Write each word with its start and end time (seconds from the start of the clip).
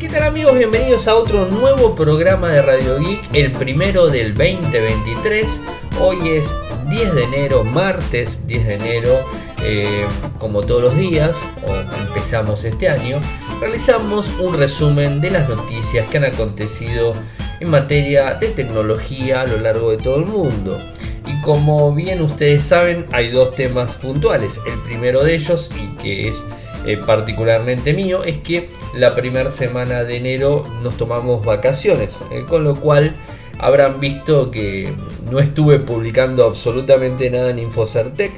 ¿Qué 0.00 0.08
tal 0.08 0.22
amigos? 0.22 0.56
Bienvenidos 0.56 1.08
a 1.08 1.14
otro 1.14 1.44
nuevo 1.44 1.94
programa 1.94 2.48
de 2.48 2.62
Radio 2.62 2.98
Geek, 2.98 3.34
el 3.34 3.52
primero 3.52 4.06
del 4.08 4.32
2023. 4.32 5.60
Hoy 6.00 6.16
es 6.26 6.54
10 6.88 7.14
de 7.14 7.24
enero, 7.24 7.64
martes 7.64 8.46
10 8.46 8.66
de 8.66 8.74
enero, 8.76 9.26
eh, 9.62 10.06
como 10.38 10.62
todos 10.62 10.82
los 10.82 10.96
días, 10.96 11.38
o 11.66 11.76
empezamos 11.98 12.64
este 12.64 12.88
año, 12.88 13.18
realizamos 13.60 14.30
un 14.38 14.56
resumen 14.56 15.20
de 15.20 15.32
las 15.32 15.46
noticias 15.50 16.08
que 16.08 16.16
han 16.16 16.24
acontecido 16.24 17.12
en 17.60 17.68
materia 17.68 18.32
de 18.36 18.48
tecnología 18.48 19.42
a 19.42 19.46
lo 19.46 19.58
largo 19.58 19.90
de 19.90 19.98
todo 19.98 20.16
el 20.16 20.24
mundo. 20.24 20.80
Y 21.26 21.42
como 21.42 21.94
bien 21.94 22.22
ustedes 22.22 22.64
saben, 22.64 23.04
hay 23.12 23.30
dos 23.30 23.54
temas 23.54 23.96
puntuales. 23.96 24.62
El 24.66 24.80
primero 24.80 25.22
de 25.22 25.34
ellos, 25.34 25.70
y 25.76 25.94
que 25.98 26.28
es 26.28 26.42
eh, 26.86 26.96
particularmente 26.96 27.92
mío, 27.92 28.24
es 28.24 28.38
que 28.38 28.70
la 28.94 29.14
primera 29.14 29.50
semana 29.50 30.02
de 30.02 30.16
enero 30.16 30.64
nos 30.82 30.96
tomamos 30.96 31.44
vacaciones, 31.44 32.18
eh, 32.32 32.44
con 32.48 32.64
lo 32.64 32.76
cual 32.76 33.16
habrán 33.58 34.00
visto 34.00 34.50
que 34.50 34.90
no 35.30 35.40
estuve 35.40 35.78
publicando 35.78 36.46
absolutamente 36.46 37.30
nada 37.30 37.50
en 37.50 37.58
Infocertec 37.58 38.32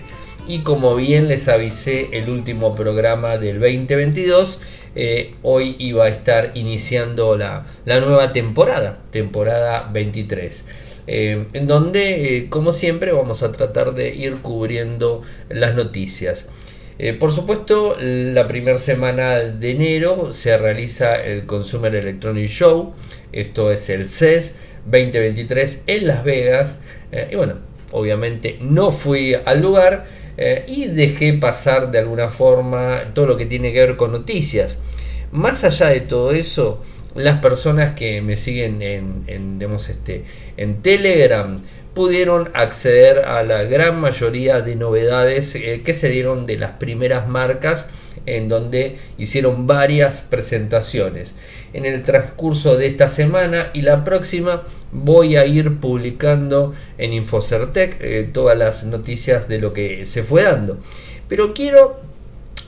y 0.49 0.61
como 0.61 0.97
bien 0.97 1.29
les 1.29 1.49
avisé 1.49 2.09
el 2.19 2.29
último 2.29 2.75
programa 2.75 3.39
del 3.39 3.61
2022, 3.61 4.61
eh, 4.97 5.35
hoy 5.43 5.77
iba 5.79 6.07
a 6.07 6.09
estar 6.09 6.51
iniciando 6.55 7.37
la, 7.37 7.65
la 7.85 8.01
nueva 8.01 8.33
temporada, 8.33 8.99
temporada 9.13 9.89
23. 9.93 10.67
en 11.07 11.67
donde, 11.67 12.47
como 12.51 12.73
siempre, 12.73 13.13
vamos 13.13 13.43
a 13.45 13.53
tratar 13.53 13.95
de 13.95 14.15
ir 14.15 14.39
cubriendo 14.43 15.23
las 15.49 15.75
noticias. 15.77 16.49
Eh, 16.99 17.15
por 17.15 17.33
supuesto, 17.33 17.97
la 18.01 18.47
primera 18.47 18.79
semana 18.79 19.39
de 19.39 19.71
enero 19.71 20.33
se 20.33 20.57
realiza 20.57 21.17
el 21.17 21.47
Consumer 21.47 21.95
Electronic 21.95 22.49
Show, 22.49 22.93
esto 23.33 23.73
es 23.73 23.89
el 23.89 24.09
CES 24.09 24.57
2023 24.85 25.85
en 25.87 26.07
Las 26.07 26.25
Vegas. 26.25 26.81
Eh, 27.11 27.31
y 27.33 27.37
bueno, 27.37 27.55
obviamente 27.93 28.59
no 28.61 28.91
fui 28.91 29.35
al 29.35 29.63
lugar 29.63 30.07
eh, 30.37 30.65
y 30.67 30.87
dejé 30.87 31.33
pasar 31.35 31.91
de 31.91 31.99
alguna 31.99 32.29
forma 32.29 33.13
todo 33.15 33.27
lo 33.27 33.37
que 33.37 33.47
tiene 33.47 33.73
que 33.73 33.81
ver 33.81 33.97
con 33.97 34.13
noticias. 34.13 34.79
Más 35.31 35.65
allá 35.65 35.89
de 35.89 36.01
todo 36.01 36.33
eso, 36.33 36.83
las 37.15 37.41
personas 37.41 37.95
que 37.95 38.21
me 38.23 38.37
siguen 38.37 38.83
en, 38.83 39.25
en, 39.27 39.63
este, 39.75 40.25
en 40.57 40.83
Telegram 40.83 41.57
pudieron 41.95 42.51
acceder 42.55 43.21
a 43.27 43.43
la 43.43 43.65
gran 43.65 44.01
mayoría 44.01 44.61
de 44.61 44.77
novedades 44.77 45.55
eh, 45.55 45.83
que 45.85 45.95
se 45.95 46.09
dieron 46.09 46.47
de 46.47 46.59
las 46.59 46.73
primeras 46.73 47.29
marcas 47.29 47.89
en 48.27 48.49
donde 48.49 48.99
hicieron 49.19 49.67
varias 49.67 50.21
presentaciones. 50.21 51.37
En 51.73 51.87
el 51.87 52.03
transcurso 52.03 52.77
de 52.77 52.87
esta 52.87 53.09
semana 53.09 53.71
y 53.73 53.83
la 53.83 54.05
próxima 54.05 54.63
voy 54.93 55.37
a 55.37 55.47
ir 55.47 55.81
publicando 55.81 56.75
en 56.99 57.13
Infocertec 57.13 57.97
eh, 58.01 58.29
todas 58.33 58.57
las 58.57 58.85
noticias 58.85 59.49
de 59.49 59.59
lo 59.59 59.73
que 59.73 60.07
se 60.07 60.23
fue 60.23 60.43
dando. 60.45 60.79
Pero 61.29 61.55
quiero 61.55 62.01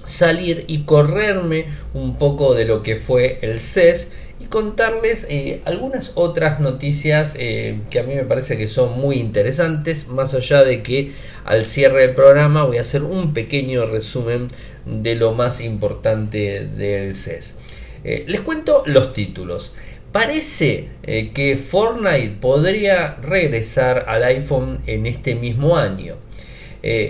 salir 0.05 0.64
y 0.67 0.84
correrme 0.84 1.67
un 1.92 2.19
poco 2.19 2.55
de 2.55 2.64
lo 2.64 2.83
que 2.83 2.97
fue 2.97 3.39
el 3.42 3.61
CES 3.61 4.11
y 4.45 4.47
contarles 4.47 5.27
eh, 5.31 5.62
algunas 5.64 6.12
otras 6.17 6.61
noticias 6.61 7.34
eh, 7.39 7.81
que 7.91 8.00
a 8.00 8.03
mí 8.03 8.14
me 8.14 8.25
parece 8.25 8.59
que 8.59 8.69
son 8.69 8.98
muy 8.98 9.17
interesantes, 9.17 10.09
más 10.09 10.34
allá 10.34 10.64
de 10.64 10.83
que 10.83 11.12
al 11.45 11.67
cierre 11.67 12.03
del 12.03 12.14
programa 12.14 12.64
voy 12.64 12.78
a 12.78 12.83
hacer 12.83 13.03
un 13.03 13.33
pequeño 13.33 13.86
resumen 13.86 14.48
de 14.84 15.14
lo 15.14 15.33
más 15.33 15.61
importante 15.61 16.67
del 16.67 17.14
CES. 17.14 17.56
Eh, 18.05 18.25
les 18.28 18.42
cuento 18.42 18.83
los 18.86 19.12
títulos. 19.12 19.75
Parece 20.12 20.91
que 21.03 21.56
Fortnite 21.56 22.36
podría 22.41 23.17
regresar 23.17 24.05
al 24.07 24.23
iPhone 24.23 24.79
en 24.86 25.07
este 25.07 25.35
mismo 25.35 25.77
año. 25.77 26.14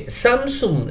Samsung 0.07 0.89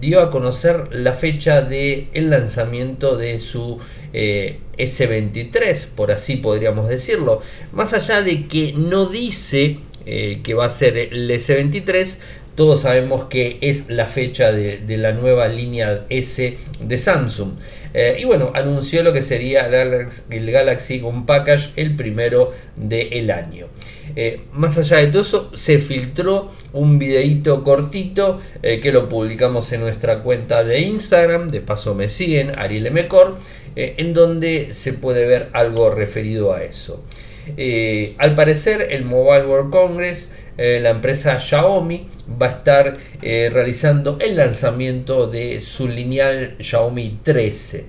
dio 0.00 0.20
a 0.20 0.30
conocer 0.30 0.94
la 0.94 1.14
fecha 1.14 1.62
del 1.62 2.06
el 2.12 2.30
lanzamiento 2.30 3.16
de 3.16 3.40
su 3.40 3.80
eh, 4.12 4.58
S23, 4.76 5.86
por 5.94 6.10
así 6.10 6.36
podríamos 6.36 6.88
decirlo. 6.88 7.42
Más 7.72 7.94
allá 7.94 8.22
de 8.22 8.46
que 8.46 8.74
no 8.76 9.06
dice 9.06 9.78
eh, 10.06 10.40
que 10.42 10.54
va 10.54 10.66
a 10.66 10.70
ser 10.70 10.96
el 10.96 11.30
S23, 11.30 12.16
todos 12.54 12.80
sabemos 12.80 13.26
que 13.26 13.58
es 13.60 13.88
la 13.88 14.06
fecha 14.06 14.50
de, 14.50 14.82
la 14.96 15.12
nueva 15.12 15.46
línea 15.46 16.06
S 16.08 16.58
de 16.80 16.98
Samsung. 16.98 17.52
Eh, 17.94 18.18
y 18.20 18.24
bueno, 18.24 18.50
anunció 18.54 19.02
lo 19.02 19.12
que 19.12 19.22
sería 19.22 19.66
el 19.66 20.50
Galaxy 20.50 21.00
One 21.00 21.22
Package 21.24 21.70
el 21.76 21.94
primero 21.94 22.52
del 22.74 23.30
año. 23.30 23.68
Más 24.52 24.78
allá 24.78 24.98
de 24.98 25.08
todo 25.08 25.22
eso, 25.22 25.50
se 25.54 25.78
filtró 25.78 26.50
un 26.72 26.98
videito 26.98 27.62
cortito 27.64 28.40
que 28.62 28.92
lo 28.92 29.08
publicamos 29.08 29.72
en 29.72 29.80
nuestra 29.80 30.22
cuenta 30.22 30.64
de 30.64 30.80
Instagram. 30.80 31.48
De 31.48 31.60
paso 31.60 31.94
me 31.94 32.08
siguen, 32.08 32.58
Ariel 32.58 32.90
Mecor 32.90 33.36
eh, 33.80 33.94
en 33.98 34.12
donde 34.12 34.72
se 34.72 34.92
puede 34.92 35.24
ver 35.24 35.50
algo 35.52 35.90
referido 35.90 36.52
a 36.52 36.64
eso. 36.64 37.04
Eh, 37.56 38.16
al 38.18 38.34
parecer 38.34 38.88
el 38.90 39.04
Mobile 39.04 39.46
World 39.46 39.70
Congress, 39.70 40.32
eh, 40.56 40.80
la 40.82 40.90
empresa 40.90 41.38
Xiaomi 41.38 42.08
va 42.42 42.46
a 42.46 42.50
estar 42.50 42.96
realizando 43.22 44.18
el 44.20 44.36
lanzamiento 44.36 45.28
de 45.28 45.60
su 45.60 45.86
lineal 45.86 46.56
Xiaomi 46.58 47.20
13. 47.22 47.86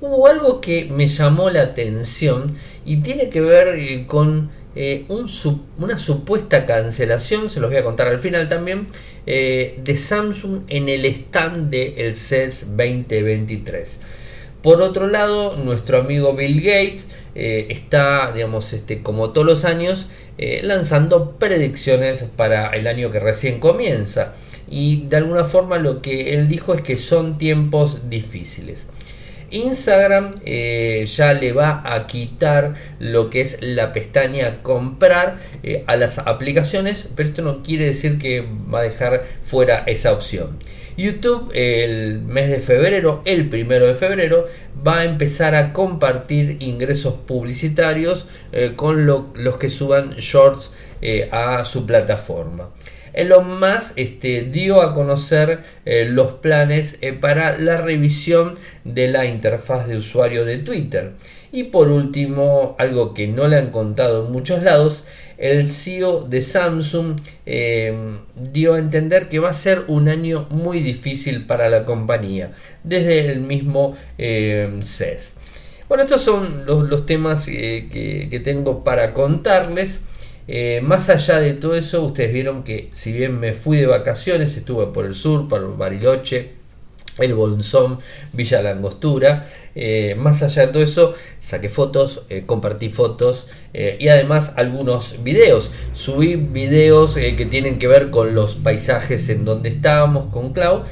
hubo 0.00 0.28
algo 0.28 0.60
que 0.60 0.84
me 0.84 1.08
llamó 1.08 1.50
la 1.50 1.62
atención 1.62 2.54
y 2.84 2.98
tiene 2.98 3.30
que 3.30 3.40
ver 3.40 4.06
con 4.06 4.52
una 5.08 5.96
supuesta 5.96 6.66
cancelación, 6.66 7.48
se 7.48 7.60
los 7.60 7.70
voy 7.70 7.78
a 7.78 7.84
contar 7.84 8.08
al 8.08 8.20
final 8.20 8.48
también, 8.48 8.86
de 9.24 9.96
Samsung 9.96 10.62
en 10.68 10.88
el 10.88 11.06
stand 11.06 11.70
del 11.70 12.14
CES 12.14 12.76
2023. 12.76 14.00
Por 14.66 14.82
otro 14.82 15.06
lado, 15.06 15.56
nuestro 15.56 15.98
amigo 15.98 16.34
Bill 16.34 16.60
Gates 16.60 17.06
eh, 17.36 17.66
está, 17.70 18.32
digamos, 18.32 18.72
este, 18.72 19.00
como 19.00 19.30
todos 19.30 19.46
los 19.46 19.64
años, 19.64 20.08
eh, 20.38 20.60
lanzando 20.64 21.36
predicciones 21.38 22.24
para 22.34 22.70
el 22.70 22.88
año 22.88 23.12
que 23.12 23.20
recién 23.20 23.60
comienza. 23.60 24.34
Y 24.68 25.06
de 25.06 25.18
alguna 25.18 25.44
forma 25.44 25.78
lo 25.78 26.02
que 26.02 26.34
él 26.34 26.48
dijo 26.48 26.74
es 26.74 26.82
que 26.82 26.96
son 26.96 27.38
tiempos 27.38 28.10
difíciles. 28.10 28.88
Instagram 29.50 30.30
eh, 30.44 31.06
ya 31.06 31.32
le 31.32 31.52
va 31.52 31.82
a 31.84 32.06
quitar 32.06 32.74
lo 32.98 33.30
que 33.30 33.40
es 33.40 33.58
la 33.62 33.92
pestaña 33.92 34.62
comprar 34.62 35.38
a 35.86 35.96
las 35.96 36.18
aplicaciones, 36.18 37.08
pero 37.16 37.28
esto 37.28 37.42
no 37.42 37.62
quiere 37.62 37.86
decir 37.86 38.18
que 38.18 38.46
va 38.72 38.80
a 38.80 38.82
dejar 38.82 39.24
fuera 39.44 39.84
esa 39.86 40.12
opción. 40.12 40.58
YouTube 40.96 41.50
el 41.54 42.22
mes 42.22 42.50
de 42.50 42.58
febrero, 42.58 43.22
el 43.26 43.48
primero 43.48 43.86
de 43.86 43.94
febrero, 43.94 44.46
va 44.86 45.00
a 45.00 45.04
empezar 45.04 45.54
a 45.54 45.72
compartir 45.72 46.56
ingresos 46.60 47.14
publicitarios 47.14 48.26
eh, 48.52 48.72
con 48.76 49.06
los 49.06 49.56
que 49.58 49.68
suban 49.68 50.16
shorts 50.16 50.72
eh, 51.02 51.28
a 51.30 51.64
su 51.64 51.86
plataforma. 51.86 52.70
Elon 53.16 53.58
Musk 53.58 53.94
este, 53.96 54.42
dio 54.42 54.82
a 54.82 54.94
conocer 54.94 55.60
eh, 55.84 56.06
los 56.08 56.34
planes 56.34 56.98
para 57.20 57.58
la 57.58 57.76
revisión 57.76 58.56
de 58.84 59.08
la 59.08 59.26
interfaz 59.26 59.88
de 59.88 59.96
usuario 59.96 60.44
de 60.44 60.58
Twitter. 60.58 61.12
Y 61.52 61.64
por 61.64 61.88
último, 61.88 62.76
algo 62.78 63.14
que 63.14 63.28
no 63.28 63.48
le 63.48 63.56
han 63.56 63.70
contado 63.70 64.26
en 64.26 64.32
muchos 64.32 64.62
lados, 64.62 65.06
el 65.38 65.66
CEO 65.66 66.22
de 66.22 66.42
Samsung 66.42 67.16
eh, 67.44 67.94
dio 68.34 68.74
a 68.74 68.78
entender 68.78 69.28
que 69.28 69.38
va 69.38 69.50
a 69.50 69.54
ser 69.54 69.84
un 69.86 70.08
año 70.08 70.46
muy 70.50 70.80
difícil 70.80 71.46
para 71.46 71.68
la 71.68 71.84
compañía, 71.84 72.52
desde 72.84 73.30
el 73.32 73.40
mismo 73.40 73.96
eh, 74.18 74.78
CES. 74.82 75.34
Bueno, 75.88 76.02
estos 76.02 76.22
son 76.22 76.66
los, 76.66 77.06
temas 77.06 77.46
eh, 77.48 77.88
que, 77.90 78.40
tengo 78.40 78.82
para 78.82 79.14
contarles. 79.14 80.02
Más 80.82 81.08
allá 81.08 81.40
de 81.40 81.54
todo 81.54 81.74
eso, 81.74 82.02
ustedes 82.02 82.32
vieron 82.32 82.62
que 82.62 82.88
si 82.92 83.12
bien 83.12 83.38
me 83.40 83.52
fui 83.54 83.78
de 83.78 83.86
vacaciones, 83.86 84.56
estuve 84.56 84.86
por 84.86 85.04
el 85.06 85.14
sur, 85.14 85.48
por 85.48 85.76
Bariloche, 85.76 86.52
el 87.18 87.34
Bolsón, 87.34 87.98
Villa 88.32 88.62
Langostura. 88.62 89.46
Eh, 89.78 90.14
más 90.16 90.42
allá 90.42 90.66
de 90.66 90.72
todo 90.72 90.82
eso, 90.82 91.14
saqué 91.38 91.68
fotos, 91.68 92.22
eh, 92.30 92.44
compartí 92.46 92.88
fotos 92.88 93.46
eh, 93.74 93.98
y 94.00 94.08
además 94.08 94.54
algunos 94.56 95.22
videos. 95.22 95.70
Subí 95.92 96.36
videos 96.36 97.16
que 97.16 97.46
tienen 97.50 97.78
que 97.78 97.86
ver 97.86 98.10
con 98.10 98.34
los 98.34 98.54
paisajes 98.54 99.28
en 99.28 99.44
donde 99.44 99.68
estábamos 99.68 100.26
con 100.26 100.54
Clau. 100.54 100.84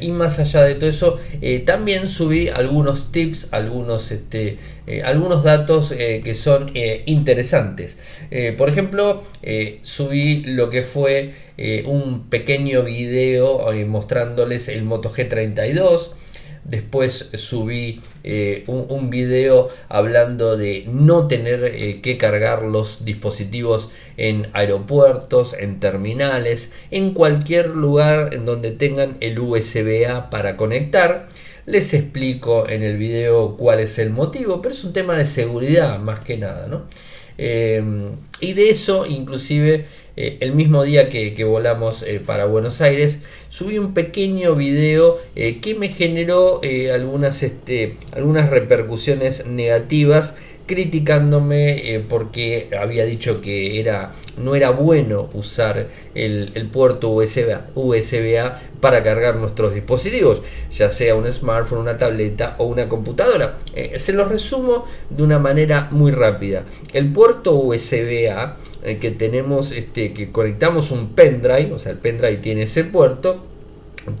y 0.00 0.10
más 0.10 0.38
allá 0.38 0.62
de 0.62 0.74
todo 0.74 0.88
eso, 0.88 1.18
también 1.66 2.08
subí 2.08 2.48
algunos 2.48 3.12
tips, 3.12 3.52
algunos, 3.52 4.12
este, 4.12 4.58
algunos 5.04 5.44
datos 5.44 5.92
que 5.92 6.34
son 6.34 6.72
interesantes. 7.04 7.98
por 8.56 8.70
ejemplo, 8.70 9.22
subí 9.82 10.42
lo 10.44 10.70
que 10.70 10.82
fue 10.82 11.32
un 11.86 12.28
pequeño 12.30 12.84
video 12.84 13.72
mostrándoles 13.86 14.68
el 14.68 14.84
Moto 14.84 15.10
G32 15.10 16.12
Después 16.68 17.30
subí 17.34 18.02
eh, 18.24 18.62
un, 18.66 19.08
video 19.08 19.70
hablando 19.88 20.58
de 20.58 20.84
no 20.86 21.26
tener 21.26 21.64
eh, 21.64 22.02
que 22.02 22.18
cargar 22.18 22.62
los 22.62 23.06
dispositivos 23.06 23.90
en 24.18 24.48
aeropuertos, 24.52 25.54
en 25.58 25.80
terminales, 25.80 26.72
en 26.90 27.14
cualquier 27.14 27.68
lugar 27.68 28.34
en 28.34 28.44
donde 28.44 28.70
tengan 28.70 29.16
el 29.20 29.38
USB-A 29.38 30.28
para 30.28 30.58
conectar. 30.58 31.26
Les 31.64 31.94
explico 31.94 32.68
en 32.68 32.82
el 32.82 32.98
video 32.98 33.56
cuál 33.56 33.80
es 33.80 33.98
el 33.98 34.10
motivo, 34.10 34.60
pero 34.60 34.74
es 34.74 34.84
un 34.84 34.92
tema 34.92 35.16
de 35.16 35.24
seguridad 35.24 35.98
más 35.98 36.20
que 36.20 36.36
nada. 36.36 36.66
¿no? 36.66 36.82
Eh, 37.38 37.82
y 38.40 38.52
de 38.52 38.68
eso 38.68 39.06
inclusive 39.06 39.86
eh, 40.20 40.36
el 40.40 40.52
mismo 40.52 40.82
día 40.82 41.08
que, 41.08 41.44
volamos 41.44 42.02
eh, 42.02 42.18
para 42.18 42.44
Buenos 42.44 42.80
Aires, 42.80 43.20
subí 43.50 43.78
un 43.78 43.94
pequeño 43.94 44.56
video 44.56 45.16
eh, 45.36 45.60
que 45.60 45.76
me 45.76 45.88
generó 45.88 46.60
algunas, 46.92 47.44
este, 47.44 47.94
algunas 48.16 48.50
repercusiones 48.50 49.46
negativas 49.46 50.36
criticándome 50.68 52.04
porque 52.08 52.70
había 52.80 53.04
dicho 53.04 53.40
que 53.40 53.80
era, 53.80 54.12
no 54.36 54.54
era 54.54 54.70
bueno 54.70 55.28
usar 55.32 55.88
el, 56.14 56.70
puerto 56.72 57.08
USB, 57.08 58.38
A 58.38 58.60
para 58.80 59.02
cargar 59.02 59.34
nuestros 59.34 59.74
dispositivos, 59.74 60.42
ya 60.70 60.88
sea 60.90 61.16
un 61.16 61.30
smartphone, 61.32 61.80
una 61.80 61.98
tableta 61.98 62.54
o 62.58 62.66
una 62.66 62.88
computadora. 62.88 63.58
se 63.96 64.12
lo 64.12 64.24
resumo 64.26 64.84
de 65.10 65.24
una 65.24 65.40
manera 65.40 65.88
muy 65.90 66.12
rápida. 66.12 66.62
El 66.92 67.12
puerto 67.12 67.54
USB 67.54 68.30
A 68.30 68.56
que 69.00 69.10
tenemos, 69.10 69.72
este, 69.72 70.12
que 70.12 70.30
conectamos 70.30 70.92
un 70.92 71.10
pendrive, 71.10 71.72
o 71.72 71.78
sea, 71.80 71.92
el 71.92 71.98
pendrive 71.98 72.36
tiene 72.36 72.62
ese 72.62 72.84
puerto, 72.84 73.44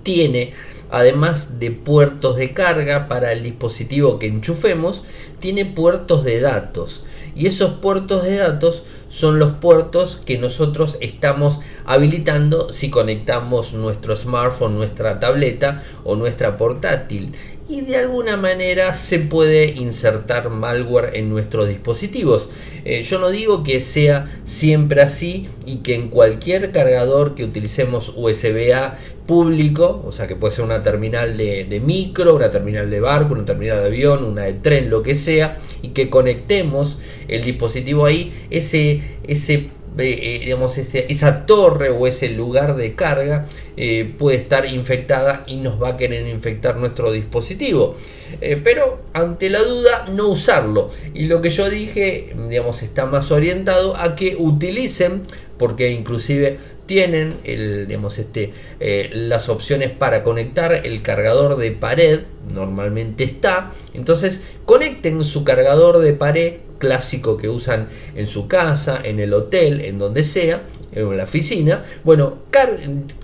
tiene 0.02 0.52
además 0.90 1.58
de 1.58 1.70
puertos 1.70 2.36
de 2.36 2.52
carga 2.52 3.08
para 3.08 3.32
el 3.32 3.42
dispositivo 3.42 4.18
que 4.18 4.26
enchufemos, 4.26 5.04
tiene 5.40 5.64
puertos 5.64 6.24
de 6.24 6.40
datos. 6.40 7.04
Y 7.34 7.46
esos 7.46 7.74
puertos 7.74 8.24
de 8.24 8.36
datos 8.36 8.84
son 9.08 9.38
los 9.38 9.52
puertos 9.52 10.20
que 10.24 10.38
nosotros 10.38 10.98
estamos 11.00 11.60
habilitando 11.86 12.72
si 12.72 12.90
conectamos 12.90 13.74
nuestro 13.74 14.16
smartphone, 14.16 14.74
nuestra 14.74 15.20
tableta 15.20 15.82
o 16.04 16.16
nuestra 16.16 16.56
portátil 16.56 17.34
y 17.68 17.82
de 17.82 17.96
alguna 17.96 18.36
manera 18.38 18.94
se 18.94 19.18
puede 19.18 19.72
insertar 19.72 20.48
malware 20.48 21.16
en 21.16 21.28
nuestros 21.28 21.68
dispositivos. 21.68 22.48
Eh, 22.84 23.02
yo 23.02 23.18
no 23.18 23.28
digo 23.30 23.62
que 23.62 23.82
sea 23.82 24.26
siempre 24.44 25.02
así 25.02 25.48
y 25.66 25.78
que 25.78 25.94
en 25.94 26.08
cualquier 26.08 26.72
cargador 26.72 27.34
que 27.34 27.44
utilicemos 27.44 28.14
USB-A 28.16 28.96
público, 29.28 30.02
o 30.06 30.10
sea 30.10 30.26
que 30.26 30.36
puede 30.36 30.54
ser 30.54 30.64
una 30.64 30.82
terminal 30.82 31.36
de, 31.36 31.82
micro, 31.84 32.34
una 32.34 32.48
terminal 32.48 32.90
de 32.90 32.98
barco, 32.98 33.34
una 33.34 33.44
terminal 33.44 33.80
de 33.80 33.84
avión, 33.88 34.24
una 34.24 34.44
de 34.44 34.54
tren, 34.54 34.88
lo 34.88 35.02
que 35.02 35.14
sea, 35.14 35.58
y 35.82 35.88
que 35.88 36.08
conectemos 36.08 36.98
el 37.28 37.44
dispositivo 37.44 38.06
ahí, 38.06 38.32
ese, 38.48 39.02
ese 39.24 39.68
eh, 39.98 40.40
digamos, 40.44 40.78
esa 40.78 41.44
torre 41.44 41.90
o 41.90 42.06
ese 42.06 42.30
lugar 42.30 42.76
de 42.76 42.94
carga 42.94 43.44
eh, 43.76 44.10
puede 44.16 44.38
estar 44.38 44.64
infectada 44.64 45.44
y 45.46 45.56
nos 45.56 45.82
va 45.82 45.90
a 45.90 45.96
querer 45.98 46.26
infectar 46.26 46.76
nuestro 46.76 47.12
dispositivo. 47.12 47.96
Eh, 48.40 48.58
pero 48.62 49.02
ante 49.12 49.50
la 49.50 49.62
duda, 49.62 50.06
no 50.10 50.28
usarlo. 50.28 50.90
Y 51.12 51.26
lo 51.26 51.42
que 51.42 51.50
yo 51.50 51.68
dije, 51.68 52.34
digamos, 52.48 52.82
está 52.82 53.04
más 53.04 53.30
orientado 53.30 53.94
a 53.94 54.16
que 54.16 54.36
utilicen, 54.38 55.24
porque 55.58 55.90
inclusive 55.90 56.56
tienen 56.88 57.36
digamos, 57.44 58.18
este, 58.18 58.52
las 59.12 59.48
opciones 59.48 59.90
para 59.90 60.24
conectar 60.24 60.72
el 60.72 61.02
cargador 61.02 61.56
de 61.56 61.70
pared, 61.70 62.22
normalmente 62.52 63.22
está. 63.22 63.70
Entonces, 63.94 64.42
conecten 64.64 65.24
su 65.24 65.44
cargador 65.44 65.98
de 65.98 66.14
pared 66.14 66.54
clásico 66.78 67.36
que 67.36 67.48
usan 67.48 67.88
en 68.16 68.26
su 68.26 68.48
casa, 68.48 69.00
en 69.02 69.20
el 69.20 69.34
hotel, 69.34 69.82
en 69.82 69.98
donde 69.98 70.24
sea, 70.24 70.64
en 70.92 71.16
la 71.16 71.24
oficina. 71.24 71.84
Bueno, 72.04 72.38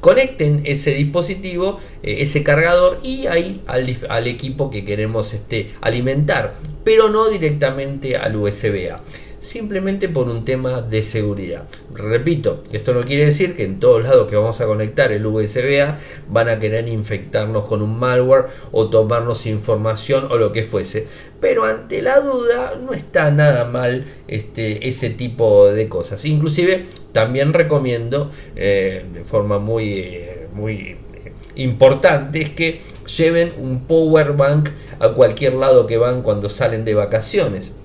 conecten 0.00 0.62
ese 0.64 0.90
dispositivo, 0.90 1.81
eh, 2.02 2.17
ese 2.20 2.43
cargador 2.43 3.00
y 3.02 3.26
ahí 3.26 3.62
al, 3.67 4.26
equipo 4.28 4.70
que 4.70 4.84
queremos 4.84 5.32
este, 5.32 5.72
alimentar, 5.81 6.55
pero 6.84 7.08
no 7.08 7.28
directamente 7.28 8.17
al 8.17 8.37
USB-A 8.37 9.00
simplemente 9.44 10.08
por 10.08 10.29
un 10.29 10.46
tema 10.46 10.81
de 10.81 11.02
seguridad. 11.02 11.64
Repito, 11.93 12.64
esto 12.73 12.94
no 12.94 13.02
quiere 13.02 13.26
decir 13.26 13.55
que 13.55 13.64
en 13.64 13.79
todos 13.79 14.02
lados 14.02 14.26
que 14.29 14.37
vamos 14.37 14.58
a 14.62 14.67
conectar 14.67 15.12
el 15.12 15.26
USB-A 15.26 15.99
van 16.31 16.49
a 16.49 16.58
querer 16.58 16.88
infectarnos 16.88 17.67
con 17.67 17.82
un 17.82 17.99
malware 17.99 18.46
o 18.73 18.88
tomarnos 18.88 19.44
información 19.44 20.29
o 20.31 20.38
lo 20.38 20.52
que 20.52 20.62
fuese. 20.62 21.06
Pero 21.41 21.64
ante 21.64 22.00
la 22.00 22.20
duda 22.20 22.81
no 22.81 22.94
está 22.94 23.31
nada 23.31 23.67
mal 23.67 24.06
este, 24.29 24.88
ese 24.88 25.11
tipo 25.11 25.70
de 25.70 25.91
cosas. 25.91 26.25
Inclusive 26.25 26.87
también 27.12 27.52
recomiendo 27.52 28.31
eh, 28.56 29.05
de 29.12 29.25
forma 29.25 29.58
muy, 29.58 29.99
eh, 29.99 30.49
muy 30.55 30.96
importante 31.55 32.41
es 32.41 32.49
que 32.49 32.81
lleven 33.19 33.52
un 33.58 33.85
power 33.85 34.32
bank 34.32 34.70
a 35.00 35.11
cualquier 35.11 35.52
lado 35.52 35.87
que 35.87 35.99
van 35.99 36.23
cuando 36.23 36.49
salen 36.49 36.87
de 36.87 36.94
vacaciones 36.94 37.76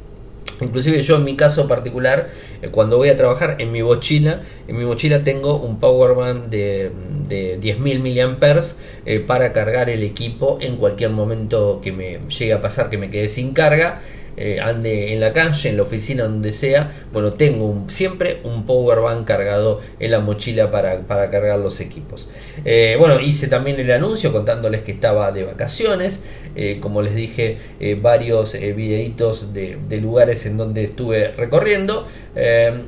Inclusive 0.61 1.01
yo 1.01 1.17
en 1.17 1.23
mi 1.23 1.35
caso 1.35 1.67
particular, 1.67 2.29
eh, 2.61 2.69
cuando 2.69 2.97
voy 2.97 3.09
a 3.09 3.17
trabajar 3.17 3.55
en 3.59 3.71
mi 3.71 3.81
mochila, 3.81 4.41
en 4.67 4.77
mi 4.77 4.85
mochila 4.85 5.23
tengo 5.23 5.57
un 5.57 5.79
power 5.79 6.15
bank 6.15 6.45
de, 6.49 6.91
de 7.27 7.59
10.000 7.59 8.37
mAh 8.39 8.63
eh, 9.05 9.19
para 9.19 9.53
cargar 9.53 9.89
el 9.89 10.03
equipo 10.03 10.57
en 10.61 10.75
cualquier 10.75 11.11
momento 11.11 11.79
que 11.81 11.91
me 11.91 12.19
llegue 12.27 12.53
a 12.53 12.61
pasar 12.61 12.89
que 12.89 12.97
me 12.97 13.09
quede 13.09 13.27
sin 13.27 13.53
carga 13.53 14.01
eh, 14.37 14.59
ande 14.61 15.13
en 15.13 15.19
la 15.19 15.33
calle, 15.33 15.69
en 15.69 15.77
la 15.77 15.83
oficina, 15.83 16.23
donde 16.23 16.51
sea, 16.51 16.91
bueno, 17.11 17.33
tengo 17.33 17.83
siempre 17.87 18.39
un 18.43 18.65
power 18.65 18.99
bank 18.99 19.25
cargado 19.25 19.81
en 19.99 20.11
la 20.11 20.19
mochila 20.19 20.71
para, 20.71 21.05
cargar 21.07 21.59
los 21.59 21.81
equipos. 21.81 22.29
Eh, 22.65 22.95
bueno, 22.97 23.19
hice 23.19 23.47
también 23.47 23.79
el 23.79 23.91
anuncio 23.91 24.31
contándoles 24.31 24.83
que 24.83 24.91
estaba 24.91 25.31
de 25.31 25.43
vacaciones, 25.43 26.23
eh, 26.55 26.79
como 26.81 27.01
les 27.01 27.15
dije, 27.15 27.57
varios 28.01 28.53
videitos 28.53 29.53
de, 29.53 29.77
de, 29.87 29.97
lugares 29.99 30.45
en 30.45 30.57
donde 30.57 30.85
estuve 30.85 31.31
recorriendo. 31.31 32.07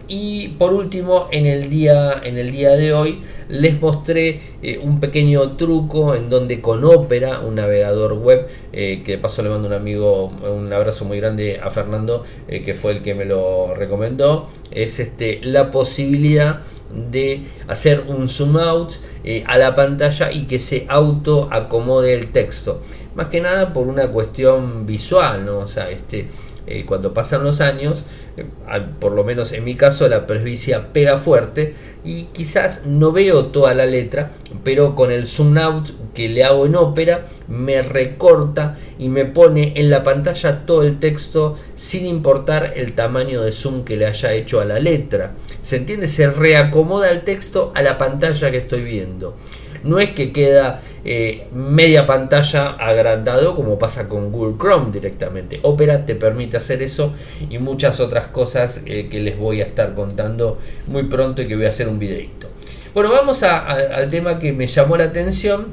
y 0.07 0.49
por 0.59 0.73
último, 0.73 1.27
en 1.31 1.45
el 1.45 1.69
día, 1.69 2.21
en 2.23 2.37
el 2.37 2.51
día 2.51 2.71
de 2.71 2.93
hoy, 2.93 3.21
les 3.51 3.79
mostré 3.81 4.41
eh, 4.63 4.79
un 4.81 4.99
pequeño 4.99 5.57
truco 5.57 6.15
en 6.15 6.29
donde 6.29 6.61
con 6.61 6.83
Opera, 6.83 7.41
un 7.41 7.55
navegador 7.55 8.13
web, 8.13 8.47
eh, 8.71 9.03
que 9.05 9.13
de 9.13 9.17
paso 9.17 9.43
le 9.43 9.49
mando 9.49 9.67
un 9.67 9.73
amigo, 9.73 10.27
un 10.27 10.71
abrazo 10.71 11.05
muy 11.05 11.19
grande 11.19 11.59
a 11.61 11.69
Fernando, 11.69 12.23
eh, 12.47 12.63
que 12.63 12.73
fue 12.73 12.93
el 12.93 13.01
que 13.01 13.13
me 13.13 13.25
lo 13.25 13.73
recomendó, 13.75 14.49
es 14.71 14.99
este, 14.99 15.39
la 15.43 15.69
posibilidad 15.69 16.61
de 17.11 17.43
hacer 17.67 18.05
un 18.07 18.27
zoom 18.27 18.57
out 18.57 18.91
a 19.45 19.57
la 19.57 19.75
pantalla 19.75 20.31
y 20.31 20.45
que 20.45 20.59
se 20.59 20.85
auto 20.89 21.47
acomode 21.51 22.13
el 22.13 22.31
texto. 22.31 22.81
Más 23.15 23.27
que 23.27 23.39
nada 23.39 23.71
por 23.73 23.87
una 23.87 24.07
cuestión 24.07 24.85
visual, 24.85 25.45
¿no? 25.45 25.59
O 25.59 25.67
sea, 25.67 25.89
este, 25.89 26.27
cuando 26.85 27.13
pasan 27.13 27.43
los 27.43 27.59
años, 27.59 28.05
por 28.99 29.11
lo 29.11 29.23
menos 29.23 29.51
en 29.51 29.63
mi 29.63 29.75
caso, 29.75 30.07
la 30.07 30.27
presbicia 30.27 30.93
pega 30.93 31.17
fuerte 31.17 31.75
y 32.03 32.25
quizás 32.25 32.85
no 32.85 33.11
veo 33.11 33.47
toda 33.47 33.73
la 33.73 33.85
letra, 33.85 34.31
pero 34.63 34.95
con 34.95 35.11
el 35.11 35.27
zoom 35.27 35.57
out 35.57 35.89
que 36.13 36.29
le 36.29 36.43
hago 36.43 36.65
en 36.65 36.75
ópera 36.75 37.25
me 37.47 37.81
recorta 37.81 38.77
y 38.97 39.09
me 39.09 39.25
pone 39.25 39.73
en 39.75 39.89
la 39.89 40.03
pantalla 40.03 40.65
todo 40.65 40.83
el 40.83 40.99
texto 40.99 41.57
sin 41.75 42.05
importar 42.05 42.73
el 42.75 42.93
tamaño 42.93 43.41
de 43.41 43.51
zoom 43.51 43.83
que 43.83 43.97
le 43.97 44.05
haya 44.05 44.33
hecho 44.33 44.59
a 44.59 44.65
la 44.65 44.79
letra. 44.79 45.33
¿Se 45.61 45.77
entiende? 45.77 46.07
Se 46.07 46.29
reacomoda 46.29 47.11
el 47.11 47.23
texto 47.23 47.71
a 47.75 47.81
la 47.81 47.97
pantalla 47.97 48.51
que 48.51 48.57
estoy 48.57 48.83
viendo. 48.83 49.35
No 49.83 49.99
es 49.99 50.11
que 50.11 50.31
queda 50.31 50.81
eh, 51.03 51.47
media 51.51 52.05
pantalla 52.05 52.69
agrandado 52.71 53.55
como 53.55 53.79
pasa 53.79 54.07
con 54.07 54.31
Google 54.31 54.55
Chrome 54.59 54.91
directamente. 54.91 55.59
Opera 55.63 56.05
te 56.05 56.13
permite 56.13 56.57
hacer 56.57 56.83
eso 56.83 57.11
y 57.49 57.57
muchas 57.57 57.99
otras 57.99 58.27
cosas 58.27 58.81
eh, 58.85 59.07
que 59.09 59.19
les 59.19 59.37
voy 59.37 59.61
a 59.61 59.65
estar 59.65 59.95
contando 59.95 60.59
muy 60.87 61.03
pronto 61.03 61.41
y 61.41 61.47
que 61.47 61.55
voy 61.55 61.65
a 61.65 61.69
hacer 61.69 61.87
un 61.87 61.97
videito. 61.97 62.49
Bueno, 62.93 63.09
vamos 63.09 63.41
al 63.41 64.09
tema 64.09 64.37
que 64.37 64.51
me 64.53 64.67
llamó 64.67 64.97
la 64.97 65.05
atención 65.05 65.67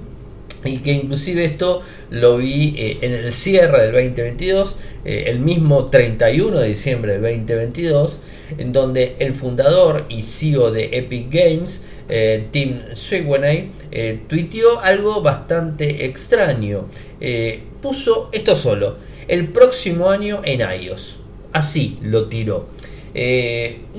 y 0.65 0.79
que 0.79 0.93
inclusive 0.93 1.45
esto 1.45 1.83
lo 2.11 2.39
vi 2.39 2.75
eh, 2.79 2.99
en 3.03 3.13
el 3.13 3.33
cierre 3.33 3.83
del 3.83 3.93
2022, 3.93 4.77
el 5.05 5.41
mismo 5.41 5.87
31 5.87 6.59
de 6.59 6.69
diciembre 6.69 7.19
del 7.19 7.23
2022, 7.23 8.21
en 8.57 8.73
donde 8.73 9.17
el 9.19 9.35
fundador 9.35 10.05
y 10.09 10.23
CEO 10.23 10.71
de 10.71 10.99
Epic 10.99 11.29
Games, 11.31 11.83
eh, 12.09 12.49
Tim 12.51 12.81
Sweeney, 12.95 13.71
eh, 13.91 14.21
tuiteó 14.27 14.81
algo 14.81 15.21
bastante 15.21 16.07
extraño. 16.07 16.87
Eh, 17.21 17.63
puso 17.83 18.31
esto 18.33 18.57
solo, 18.57 18.97
el 19.29 19.49
próximo 19.49 20.09
año 20.09 20.41
en 20.45 20.61
iOS. 20.61 21.21
Así 21.53 21.99
lo 22.03 22.27
tiró. 22.29 22.69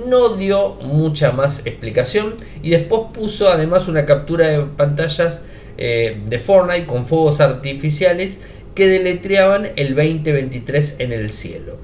no 0.08 0.36
dio 0.38 0.76
mucha 0.82 1.32
más 1.32 1.66
explicación 1.66 2.36
y 2.64 2.70
después 2.70 3.02
puso 3.14 3.50
además 3.50 3.88
una 3.88 4.06
captura 4.06 4.48
de 4.48 4.60
pantallas 4.62 5.42
de 5.76 6.42
Fortnite 6.44 6.86
con 6.86 7.06
fuegos 7.06 7.42
artificiales 7.42 8.40
que 8.76 8.88
deletreaban 8.88 9.72
el 9.76 9.96
2023 9.96 10.98
en 11.00 11.12
el 11.12 11.32
cielo. 11.32 11.78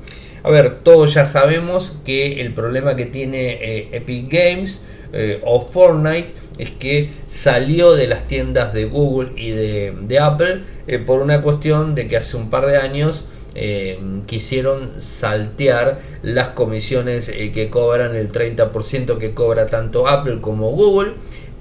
A 0.44 0.50
ver, 0.52 0.80
todos 0.84 1.14
ya 1.16 1.26
sabemos 1.26 1.98
que 2.06 2.40
el 2.42 2.54
problema 2.54 2.96
que 2.96 3.06
tiene 3.06 3.90
Epic 3.92 4.32
Games 4.32 4.82
o 5.44 5.62
Fortnite 5.62 6.34
es 6.58 6.72
que 6.72 7.10
salió 7.28 7.94
de 7.94 8.08
las 8.08 8.28
tiendas 8.28 8.74
de 8.74 8.86
Google 8.86 9.32
y 9.36 9.52
de, 9.52 10.20
Apple 10.20 10.62
por 11.06 11.22
una 11.22 11.42
cuestión 11.42 11.96
de 11.96 12.08
que 12.08 12.18
hace 12.18 12.38
un 12.38 12.50
par 12.50 12.66
de 12.66 12.78
años 12.78 13.26
eh, 13.58 13.98
quisieron 14.26 15.00
saltear 15.00 16.02
las 16.24 16.50
comisiones 16.50 17.30
eh, 17.30 17.54
que 17.54 17.70
cobran 17.70 18.14
el 18.14 18.30
30% 18.30 19.18
que 19.18 19.34
cobra 19.34 19.66
tanto 19.66 20.10
Apple 20.10 20.40
como 20.42 20.72
Google 20.72 21.14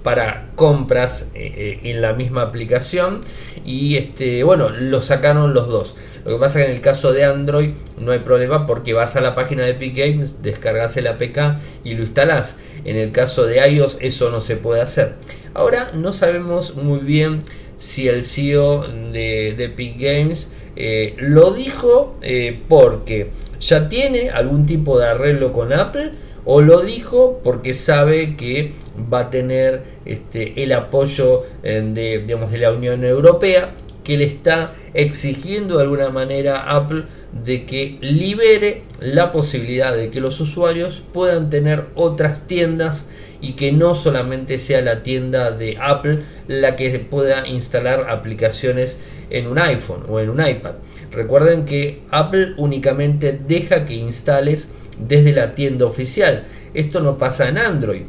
para 0.05 0.51
compras 0.55 1.31
eh, 1.35 1.81
en 1.83 2.01
la 2.01 2.13
misma 2.13 2.43
aplicación. 2.43 3.23
Y 3.65 3.97
este 3.97 4.45
bueno 4.45 4.69
lo 4.69 5.03
sacaron 5.03 5.55
los 5.55 5.67
dos. 5.67 5.97
Lo 6.25 6.33
que 6.33 6.39
pasa 6.39 6.61
que 6.61 6.67
en 6.67 6.71
el 6.71 6.81
caso 6.81 7.13
de 7.13 7.25
Android 7.25 7.71
no 7.99 8.13
hay 8.13 8.21
problema 8.21 8.67
porque 8.67 8.93
vas 8.93 9.17
a 9.17 9.21
la 9.21 9.35
página 9.35 9.65
de 9.65 9.71
Epic 9.71 9.97
Games 9.97 10.43
descargas 10.43 10.97
el 10.97 11.07
APK 11.07 11.59
y 11.83 11.95
lo 11.95 12.03
instalas 12.03 12.61
en 12.85 12.97
el 12.97 13.11
caso 13.11 13.45
de 13.45 13.67
iOS 13.69 13.99
eso 14.01 14.31
no 14.31 14.41
se 14.41 14.57
puede 14.57 14.81
hacer. 14.81 15.15
Ahora 15.55 15.91
no 15.95 16.13
sabemos 16.13 16.77
muy 16.77 17.01
bien 17.01 17.41
si 17.77 18.09
el 18.09 18.25
CEO 18.25 18.87
de, 18.87 19.55
de 19.57 19.65
Epic 19.65 19.99
Games 19.99 20.53
eh, 20.77 21.15
lo 21.19 21.53
dijo 21.53 22.17
eh, 22.23 22.61
porque 22.69 23.31
ya 23.61 23.89
tiene 23.89 24.31
algún 24.31 24.67
tipo 24.67 24.99
de 24.99 25.07
arreglo 25.07 25.53
con 25.53 25.73
Apple 25.73 26.13
o 26.45 26.61
lo 26.61 26.83
dijo 26.83 27.41
porque 27.43 27.75
sabe 27.75 28.37
que 28.37 28.73
va 29.13 29.21
a 29.21 29.31
tener 29.31 29.83
este, 30.05 30.63
el 30.63 30.73
apoyo 30.73 31.43
eh, 31.63 31.83
de, 31.85 32.19
digamos, 32.21 32.51
de 32.51 32.59
la 32.59 32.73
Unión 32.73 33.05
Europea 33.05 33.75
que 34.05 34.17
le 34.19 34.25
está 34.25 34.75
exigiendo 34.93 35.77
de 35.77 35.83
alguna 35.83 36.11
manera 36.11 36.61
a 36.61 36.77
Apple 36.77 37.05
de 37.33 37.65
que 37.65 37.99
libere 38.01 38.83
la 39.01 39.33
posibilidad 39.33 39.97
de 39.97 40.11
que 40.11 40.21
los 40.21 40.41
usuarios 40.41 41.03
puedan 41.13 41.51
tener 41.51 41.87
otras 41.95 42.47
tiendas 42.47 43.09
y 43.41 43.55
que 43.55 43.73
no 43.73 43.95
solamente 43.95 44.59
sea 44.59 44.81
la 44.81 45.03
tienda 45.03 45.51
de 45.51 45.77
Apple 45.81 46.21
la 46.49 46.77
que 46.77 46.99
pueda 46.99 47.47
instalar 47.49 48.09
aplicaciones 48.09 49.01
en 49.31 49.49
un 49.49 49.59
iPhone 49.59 50.05
o 50.09 50.21
en 50.21 50.31
un 50.31 50.47
iPad. 50.47 50.75
Recuerden 51.11 51.65
que 51.65 52.03
Apple 52.11 52.55
únicamente 52.57 53.39
deja 53.47 53.85
que 53.85 53.95
instales 53.95 54.71
desde 54.99 55.33
la 55.33 55.55
tienda 55.55 55.87
oficial. 55.87 56.45
Esto 56.73 57.01
no 57.01 57.19
pasa 57.19 57.49
en 57.49 57.59
Android. 57.59 58.03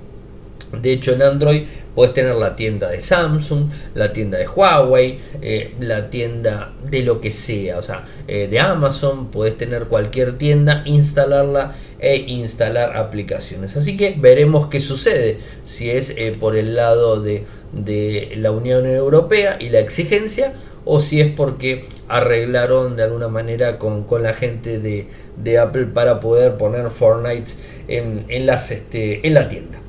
De 0.82 0.94
hecho, 0.94 1.14
en 1.14 1.22
Android 1.22 1.64
puedes 1.94 2.14
tener 2.14 2.36
la 2.36 2.56
tienda 2.56 2.90
de 2.90 3.00
Samsung, 3.00 3.70
la 3.94 4.12
tienda 4.14 4.38
de 4.38 4.48
Huawei, 4.48 5.20
eh, 5.42 5.74
la 5.80 6.10
tienda 6.10 6.74
de 6.90 7.02
lo 7.02 7.22
que 7.22 7.32
sea, 7.32 7.78
o 7.78 7.82
sea, 7.82 8.06
eh, 8.28 8.48
de 8.50 8.60
Amazon, 8.60 9.32
puedes 9.32 9.58
tener 9.58 9.86
cualquier 9.86 10.38
tienda, 10.38 10.84
instalarla 10.86 11.76
e 12.00 12.18
instalar 12.18 12.98
aplicaciones. 12.98 13.78
Así 13.78 13.96
que 13.96 14.16
veremos 14.18 14.68
qué 14.68 14.82
sucede, 14.82 15.38
si 15.64 15.90
es 15.90 16.12
eh, 16.18 16.36
por 16.38 16.56
el 16.56 16.76
lado 16.76 17.22
de, 17.22 17.46
de 17.72 18.34
la 18.38 18.52
Unión 18.52 18.86
Europea 18.86 19.58
y 19.60 19.70
la 19.70 19.80
exigencia 19.80 20.54
o 20.86 21.00
si 21.00 21.20
es 21.20 21.32
porque 21.32 21.86
arreglaron 22.08 22.96
de 22.96 23.04
alguna 23.04 23.28
manera 23.28 23.78
con, 23.80 24.06
la 24.22 24.34
gente 24.34 24.80
de, 24.80 25.60
Apple 25.60 25.88
para 25.88 26.20
poder 26.20 26.58
poner 26.58 26.90
Fortnite 26.90 27.52
en, 27.88 28.46
las, 28.46 28.72
este, 28.72 29.28
en 29.28 29.34
la 29.34 29.48
tienda. 29.48 29.80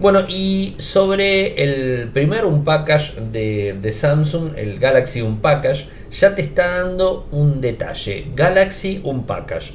Bueno, 0.00 0.26
y 0.28 0.76
sobre 0.78 1.60
el 1.60 2.08
primer 2.08 2.44
Unpackage 2.44 3.16
de, 3.32 3.76
de 3.82 3.92
Samsung, 3.92 4.52
el 4.56 4.78
Galaxy 4.78 5.22
Unpackage, 5.22 5.88
ya 6.12 6.36
te 6.36 6.42
está 6.42 6.84
dando 6.84 7.26
un 7.32 7.60
detalle. 7.60 8.26
Galaxy 8.36 9.00
Unpackage. 9.02 9.72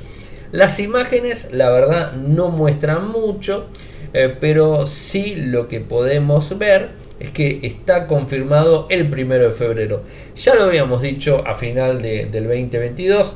Las 0.53 0.79
imágenes, 0.79 1.49
la 1.51 1.69
verdad, 1.71 2.13
no 2.13 2.49
muestran 2.49 3.09
mucho, 3.09 3.65
eh, 4.13 4.33
pero 4.39 4.87
sí 4.87 5.35
lo 5.35 5.67
que 5.67 5.81
podemos 5.81 6.57
ver 6.57 6.91
es 7.19 7.31
que 7.31 7.59
está 7.63 8.07
confirmado 8.07 8.87
el 8.89 9.09
primero 9.09 9.45
de 9.45 9.51
febrero. 9.51 10.03
Ya 10.37 10.55
lo 10.55 10.63
habíamos 10.63 11.01
dicho 11.01 11.43
a 11.45 11.55
final 11.55 12.01
del 12.01 12.31
2022 12.31 13.33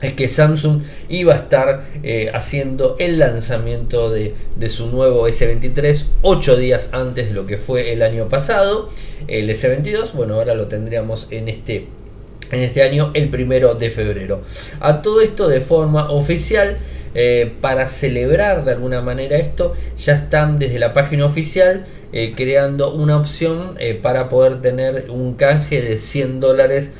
es 0.00 0.12
que 0.12 0.28
Samsung 0.28 0.82
iba 1.08 1.34
a 1.34 1.36
estar 1.36 1.84
eh, 2.02 2.30
haciendo 2.32 2.96
el 2.98 3.18
lanzamiento 3.18 4.10
de, 4.10 4.34
su 4.68 4.88
nuevo 4.88 5.26
S23 5.28 6.04
8 6.22 6.56
días 6.56 6.90
antes 6.92 7.28
de 7.28 7.34
lo 7.34 7.46
que 7.46 7.58
fue 7.58 7.92
el 7.92 8.02
año 8.02 8.28
pasado. 8.28 8.90
El 9.26 9.50
S22, 9.50 10.12
bueno, 10.12 10.34
ahora 10.34 10.54
lo 10.54 10.68
tendríamos 10.68 11.28
en 11.30 11.48
este, 11.48 11.88
en 12.52 12.60
este 12.60 12.82
año, 12.82 13.10
el 13.14 13.28
primero 13.28 13.74
de 13.74 13.90
febrero. 13.90 14.42
A 14.80 15.02
todo 15.02 15.20
esto 15.20 15.48
de 15.48 15.60
forma 15.60 16.10
oficial. 16.10 16.78
Eh, 17.20 17.52
para 17.60 17.88
celebrar 17.88 18.64
de 18.64 18.70
alguna 18.70 19.00
manera 19.02 19.38
esto, 19.38 19.74
ya 19.96 20.14
están 20.14 20.60
desde 20.60 20.78
la 20.78 20.92
página 20.92 21.24
oficial 21.24 21.84
eh, 22.12 22.34
creando 22.36 22.94
una 22.94 23.16
opción 23.16 23.74
eh, 23.80 23.94
para 23.94 24.28
poder 24.28 24.62
tener 24.62 25.10
un 25.10 25.34
canje 25.34 25.82
de 25.82 25.98
100 25.98 26.38
dólares 26.38 26.92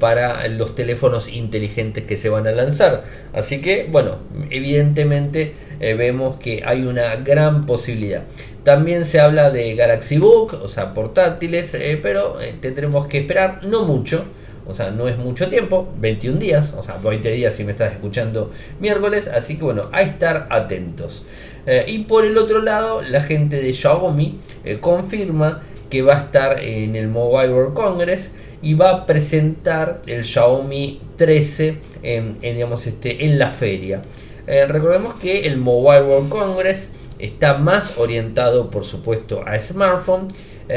para 0.00 0.46
los 0.48 0.74
teléfonos 0.74 1.32
inteligentes 1.32 2.04
que 2.04 2.16
se 2.16 2.28
van 2.28 2.48
a 2.48 2.50
lanzar. 2.50 3.04
Así 3.32 3.62
que, 3.62 3.86
bueno, 3.90 4.18
evidentemente 4.50 5.54
vemos 5.78 6.36
que 6.36 6.62
hay 6.66 6.82
una 6.82 7.16
gran 7.16 7.64
posibilidad. 7.64 8.24
También 8.62 9.06
se 9.06 9.20
habla 9.20 9.50
de 9.50 9.74
Galaxy 9.76 10.18
Book, 10.18 10.58
o 10.62 10.68
sea, 10.68 10.92
portátiles, 10.92 11.74
pero 12.02 12.36
tendremos 12.60 13.06
que 13.06 13.20
esperar 13.20 13.60
no 13.62 13.86
mucho. 13.86 14.26
O 14.70 14.74
sea, 14.74 14.90
no 14.90 15.08
es 15.08 15.18
mucho 15.18 15.48
tiempo, 15.48 15.88
21 15.98 16.38
días, 16.38 16.74
o 16.78 16.82
sea, 16.84 16.98
20 16.98 17.28
días 17.32 17.54
si 17.54 17.64
me 17.64 17.72
estás 17.72 17.92
escuchando 17.92 18.52
miércoles, 18.78 19.26
así 19.28 19.56
que 19.56 19.64
bueno, 19.64 19.82
a 19.92 20.02
estar 20.02 20.46
atentos. 20.50 21.24
Eh, 21.66 21.84
y 21.88 21.98
por 22.00 22.24
el 22.24 22.38
otro 22.38 22.62
lado, 22.62 23.02
la 23.02 23.20
gente 23.20 23.60
de 23.60 23.72
Xiaomi 23.72 24.38
eh, 24.64 24.78
confirma 24.80 25.62
que 25.90 26.02
va 26.02 26.16
a 26.16 26.20
estar 26.20 26.62
en 26.62 26.96
el 26.96 27.08
Mobile 27.08 27.52
World 27.52 27.74
Congress 27.74 28.34
y 28.62 28.74
va 28.74 28.90
a 28.90 29.06
presentar 29.06 30.02
el 30.06 30.24
Xiaomi 30.24 31.00
13 31.16 31.78
en, 32.02 32.40
digamos, 32.40 32.86
este, 32.86 33.24
en 33.24 33.38
la 33.38 33.50
feria. 33.50 34.02
Eh, 34.46 34.66
recordemos 34.66 35.14
que 35.14 35.46
el 35.46 35.56
Mobile 35.56 36.02
World 36.02 36.28
Congress 36.28 36.92
está 37.18 37.58
más 37.58 37.98
orientado, 37.98 38.70
por 38.70 38.84
supuesto, 38.84 39.42
a 39.46 39.58
smartphone 39.58 40.28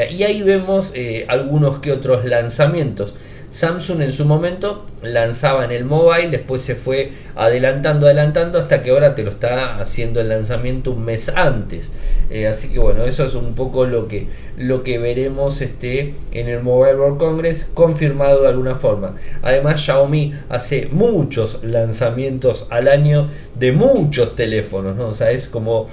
y 0.09 0.23
ahí 0.23 0.41
vemos 0.41 0.91
algunos 1.27 1.77
que 1.77 1.91
otros 1.91 2.25
lanzamientos. 2.25 3.13
Samsung 3.53 4.01
en 4.01 4.13
su 4.13 4.25
momento 4.25 4.83
lanzaba 5.03 5.63
en 5.63 5.71
el 5.71 5.85
mobile, 5.85 6.29
después 6.29 6.63
se 6.63 6.73
fue 6.73 7.11
adelantando, 7.35 8.07
adelantando, 8.07 8.57
hasta 8.57 8.81
que 8.81 8.89
ahora 8.89 9.13
te 9.13 9.21
lo 9.21 9.29
está 9.29 9.79
haciendo 9.79 10.19
el 10.21 10.29
lanzamiento 10.29 10.89
un 10.89 11.05
mes 11.05 11.29
antes. 11.29 11.91
Eh, 12.31 12.47
así 12.47 12.69
que 12.69 12.79
bueno, 12.79 13.03
eso 13.03 13.23
es 13.23 13.35
un 13.35 13.53
poco 13.53 13.85
lo 13.85 14.07
que, 14.07 14.27
lo 14.57 14.81
que 14.81 14.97
veremos 14.97 15.61
este, 15.61 16.15
en 16.31 16.47
el 16.47 16.63
Mobile 16.63 16.95
World 16.95 17.19
Congress, 17.19 17.69
confirmado 17.71 18.41
de 18.41 18.47
alguna 18.47 18.73
forma. 18.73 19.17
Además, 19.43 19.81
Xiaomi 19.81 20.33
hace 20.49 20.87
muchos 20.91 21.63
lanzamientos 21.63 22.65
al 22.71 22.87
año 22.87 23.29
de 23.53 23.71
muchos 23.71 24.35
teléfonos, 24.35 24.95
¿no? 24.95 25.09
O 25.09 25.13
sea, 25.13 25.29
es 25.29 25.47
como 25.47 25.89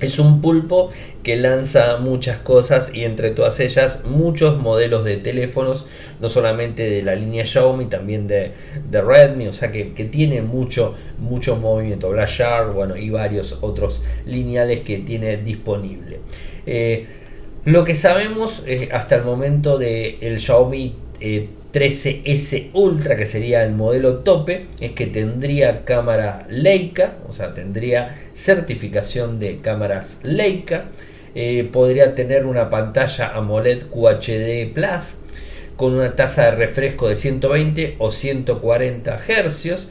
es 0.00 0.18
un 0.18 0.40
pulpo 0.40 0.90
que 1.22 1.36
lanza 1.36 1.98
muchas 1.98 2.38
cosas 2.38 2.92
y 2.94 3.04
entre 3.04 3.30
todas 3.30 3.60
ellas 3.60 4.02
muchos 4.04 4.58
modelos 4.58 5.04
de 5.04 5.16
teléfonos, 5.16 5.86
no 6.20 6.28
solamente 6.28 6.88
de 6.88 7.02
la 7.02 7.14
línea 7.14 7.44
Xiaomi, 7.44 7.86
también 7.86 8.26
de, 8.26 8.52
Redmi, 8.90 9.46
o 9.48 9.52
sea 9.52 9.70
que, 9.70 9.84
tiene 9.84 10.42
mucho, 10.42 10.94
mucho 11.18 11.56
movimiento, 11.56 12.10
Black 12.10 12.30
bueno, 12.74 12.96
y 12.96 13.10
varios 13.10 13.58
otros 13.60 14.02
lineales 14.26 14.80
que 14.80 14.98
tiene 14.98 15.36
disponible. 15.36 16.20
Eh, 16.66 17.06
lo 17.64 17.84
que 17.84 17.94
sabemos 17.94 18.64
eh, 18.66 18.88
hasta 18.92 19.16
el 19.16 19.24
momento 19.24 19.76
del 19.76 20.16
el 20.20 20.40
Xiaomi 20.40 20.94
eh, 21.20 21.48
13S 21.72 22.70
Ultra, 22.72 23.16
que 23.16 23.26
sería 23.26 23.64
el 23.64 23.72
modelo 23.72 24.18
tope, 24.18 24.66
es 24.80 24.92
que 24.92 25.06
tendría 25.06 25.84
cámara 25.84 26.46
Leica, 26.48 27.18
o 27.28 27.32
sea, 27.32 27.54
tendría 27.54 28.16
certificación 28.32 29.38
de 29.38 29.60
cámaras 29.60 30.20
Leica, 30.24 30.86
eh, 31.34 31.68
podría 31.72 32.14
tener 32.14 32.44
una 32.44 32.70
pantalla 32.70 33.36
AMOLED 33.36 33.84
QHD 33.84 34.74
Plus 34.74 35.18
con 35.76 35.94
una 35.94 36.14
tasa 36.16 36.46
de 36.46 36.50
refresco 36.52 37.08
de 37.08 37.16
120 37.16 37.96
o 37.98 38.10
140 38.10 39.18
Hz, 39.18 39.88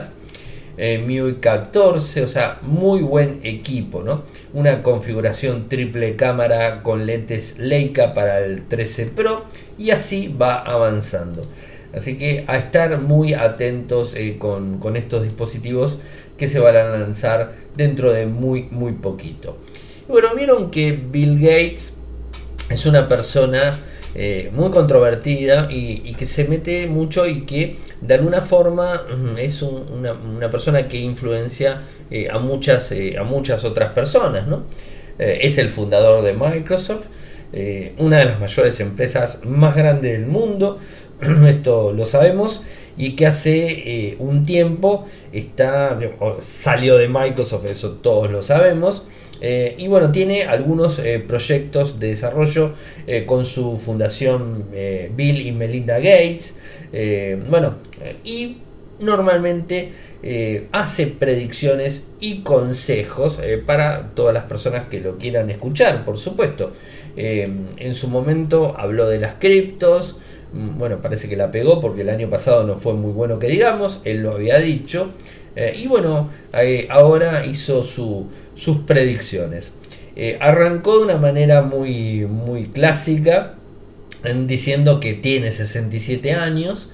eh, 0.77 1.03
MIUI 1.05 1.36
14, 1.36 2.24
o 2.24 2.27
sea, 2.27 2.57
muy 2.62 3.01
buen 3.01 3.41
equipo, 3.43 4.01
¿no? 4.01 4.24
Una 4.53 4.81
configuración 4.81 5.67
triple 5.67 6.15
cámara 6.15 6.83
con 6.83 7.05
lentes 7.05 7.59
Leica 7.59 8.13
para 8.13 8.39
el 8.39 8.65
13 8.67 9.07
Pro 9.07 9.43
y 9.77 9.91
así 9.91 10.33
va 10.39 10.59
avanzando. 10.59 11.41
Así 11.93 12.17
que 12.17 12.45
a 12.48 12.57
estar 12.57 13.01
muy 13.01 13.33
atentos 13.33 14.15
eh, 14.15 14.38
con, 14.38 14.79
estos 14.95 15.24
dispositivos 15.24 16.00
que 16.38 16.48
se 16.48 16.59
van 16.59 16.77
a 16.77 16.83
lanzar 16.83 17.53
dentro 17.75 18.13
de 18.13 18.27
muy, 18.27 18.67
muy 18.71 18.93
poquito. 18.93 19.57
bueno, 20.07 20.29
vieron 20.36 20.71
que 20.71 20.91
Bill 20.91 21.39
Gates 21.39 21.93
es 22.69 22.86
una 22.86 23.07
persona 23.07 23.77
eh, 24.16 24.50
muy 24.54 24.72
controvertida 24.72 25.68
y, 25.70 26.13
que 26.13 26.25
se 26.25 26.46
mete 26.46 26.88
mucho 26.88 27.28
y 27.28 27.46
que 27.46 27.78
de 28.01 28.13
alguna 28.16 28.42
forma 28.42 29.04
es 29.38 29.62
una, 29.62 30.50
persona 30.50 30.88
que 30.88 30.98
influencia 30.98 31.82
eh, 32.10 32.30
a, 32.32 32.39
muchas, 32.39 32.94
a 33.18 33.24
muchas 33.24 33.66
otras 33.66 33.94
personas. 33.94 34.48
¿no? 34.48 34.63
es 35.18 35.58
el 35.58 35.68
fundador 35.70 36.24
de 36.24 36.32
Microsoft, 36.32 37.08
una 37.98 38.20
de 38.20 38.25
las 38.25 38.39
mayores 38.39 38.80
empresas 38.80 39.42
más 39.44 39.75
grandes 39.75 40.13
del 40.13 40.28
mundo, 40.28 40.80
esto 41.48 41.92
lo 41.92 42.06
sabemos, 42.06 42.63
y 43.00 43.16
que 43.16 43.25
hace 43.25 44.10
eh, 44.10 44.16
un 44.20 44.46
tiempo 44.46 45.06
está, 45.32 45.98
salió 46.39 46.98
de 46.98 47.08
Microsoft, 47.08 47.66
eso 47.66 47.92
todos 47.92 48.30
lo 48.30 48.44
sabemos, 48.44 49.08
eh, 49.41 49.75
y 49.77 49.88
bueno, 49.88 50.12
tiene 50.12 50.43
algunos 50.43 51.00
eh, 51.00 51.19
proyectos 51.19 52.00
de 52.00 52.08
desarrollo 52.08 52.74
con 53.25 53.43
su 53.43 53.77
fundación 53.77 54.65
Bill 55.15 55.41
y 55.41 55.51
Melinda 55.51 55.98
Gates, 55.98 56.60
bueno, 57.50 57.77
y 58.24 58.58
normalmente 59.00 59.91
hace 60.72 61.08
predicciones 61.08 62.10
y 62.19 62.41
consejos 62.43 63.39
para 63.65 64.12
todas 64.13 64.34
las 64.34 64.43
personas 64.43 64.86
que 64.89 65.00
lo 65.00 65.17
quieran 65.17 65.50
escuchar, 65.50 66.05
por 66.05 66.19
supuesto. 66.19 66.72
en 67.15 67.96
su 67.96 68.10
momento 68.10 68.75
habló 68.77 69.08
de 69.08 69.19
las 69.19 69.36
criptos, 69.39 70.19
Mm, 70.51 70.79
bueno, 70.79 71.00
parece 71.00 71.29
que 71.29 71.36
la 71.36 71.51
pegó 71.51 71.79
porque 71.79 72.01
el 72.01 72.10
año 72.10 72.29
pasado 72.29 72.63
no 72.63 72.77
fue 72.77 72.93
muy 72.96 73.12
bueno 73.12 73.38
que 73.38 73.48
digamos, 73.48 74.01
él 74.05 74.24
lo 74.24 74.31
había 74.34 74.58
dicho, 74.58 75.12
eh, 75.56 75.74
y 75.77 75.88
bueno, 75.88 76.29
eh, 76.53 76.88
ahora 76.89 77.46
hizo 77.46 77.84
sus 77.84 78.77
predicciones. 78.86 79.74
Eh, 80.15 80.38
arrancó 80.41 81.00
de 81.00 81.06
una 81.06 81.18
manera 81.18 81.62
muy, 81.62 82.25
muy 82.25 82.65
clásica, 82.65 83.56
diciendo 84.48 85.00
que 85.00 85.13
tiene 85.13 85.51
67 85.51 86.34
años 86.34 86.91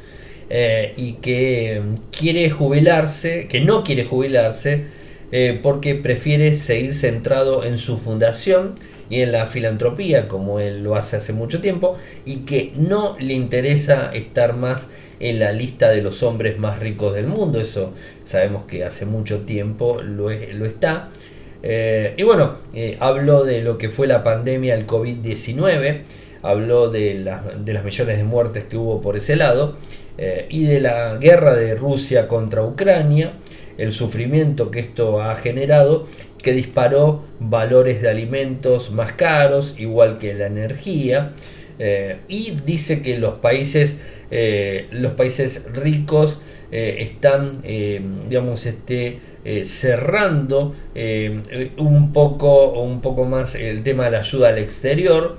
y 0.95 1.13
que 1.13 1.81
quiere 2.11 2.51
jubilarse, 2.51 3.47
que 3.47 3.61
no 3.61 3.83
quiere 3.83 4.05
jubilarse, 4.05 4.85
porque 5.63 5.95
prefiere 5.95 6.53
seguir 6.53 6.93
centrado 6.93 7.65
en 7.65 7.79
su 7.79 7.97
fundación 7.97 8.75
y 9.09 9.21
en 9.21 9.31
la 9.31 9.47
filantropía 9.47 10.27
como 10.27 10.59
él 10.59 10.83
lo 10.83 10.95
hace 10.95 11.17
hace 11.17 11.33
mucho 11.33 11.61
tiempo 11.61 11.97
y 12.25 12.37
que 12.45 12.73
no 12.75 13.15
le 13.19 13.33
interesa 13.33 14.13
estar 14.13 14.55
más 14.55 14.91
en 15.19 15.39
la 15.39 15.51
lista 15.51 15.89
de 15.89 16.01
los 16.01 16.23
hombres 16.23 16.57
más 16.59 16.79
ricos 16.79 17.13
del 17.15 17.27
mundo. 17.27 17.59
Eso 17.59 17.93
sabemos 18.23 18.65
que 18.65 18.83
hace 18.83 19.05
mucho 19.05 19.41
tiempo 19.41 20.01
lo, 20.01 20.29
lo 20.29 20.65
está. 20.65 21.09
Eh, 21.63 22.13
y 22.17 22.23
bueno, 22.23 22.55
eh, 22.73 22.97
habló 22.99 23.43
de 23.43 23.61
lo 23.61 23.77
que 23.77 23.89
fue 23.89 24.07
la 24.07 24.23
pandemia 24.23 24.75
del 24.75 24.85
COVID-19, 24.85 26.01
habló 26.43 26.91
de, 26.91 27.25
de, 27.63 27.73
las 27.73 27.83
millones 27.83 28.17
de 28.17 28.23
muertes 28.23 28.65
que 28.65 28.77
hubo 28.77 29.01
por 29.01 29.17
ese 29.17 29.35
lado 29.35 29.75
eh, 30.19 30.45
y 30.49 30.65
de 30.65 30.79
la 30.79 31.17
guerra 31.17 31.55
de 31.55 31.73
Rusia 31.73 32.27
contra 32.27 32.61
Ucrania, 32.61 33.33
el 33.77 33.93
sufrimiento 33.93 34.71
que 34.71 34.79
esto 34.79 35.21
ha 35.21 35.35
generado 35.35 36.07
que 36.45 36.53
disparó 36.53 37.25
valores 37.39 38.03
de 38.03 38.09
alimentos 38.09 38.91
más 38.91 39.13
caros, 39.13 39.75
igual 39.79 40.19
que 40.19 40.35
la 40.35 40.45
energía, 40.45 41.33
eh, 41.79 42.17
y 42.27 42.51
dice 42.65 43.01
que 43.01 43.17
los 43.17 43.35
países, 43.39 43.99
eh, 44.29 44.87
los 44.91 45.13
países 45.13 45.65
ricos 45.73 46.41
eh, 46.71 46.97
están, 46.99 47.63
digamos, 48.29 48.67
este, 48.67 49.19
cerrando 49.63 50.75
un 51.77 52.11
poco 52.13 52.81
un 52.81 53.01
poco 53.01 53.25
más 53.25 53.55
el 53.55 53.81
tema 53.81 54.05
de 54.05 54.11
la 54.11 54.19
ayuda 54.19 54.49
al 54.49 54.57
exterior. 54.57 55.37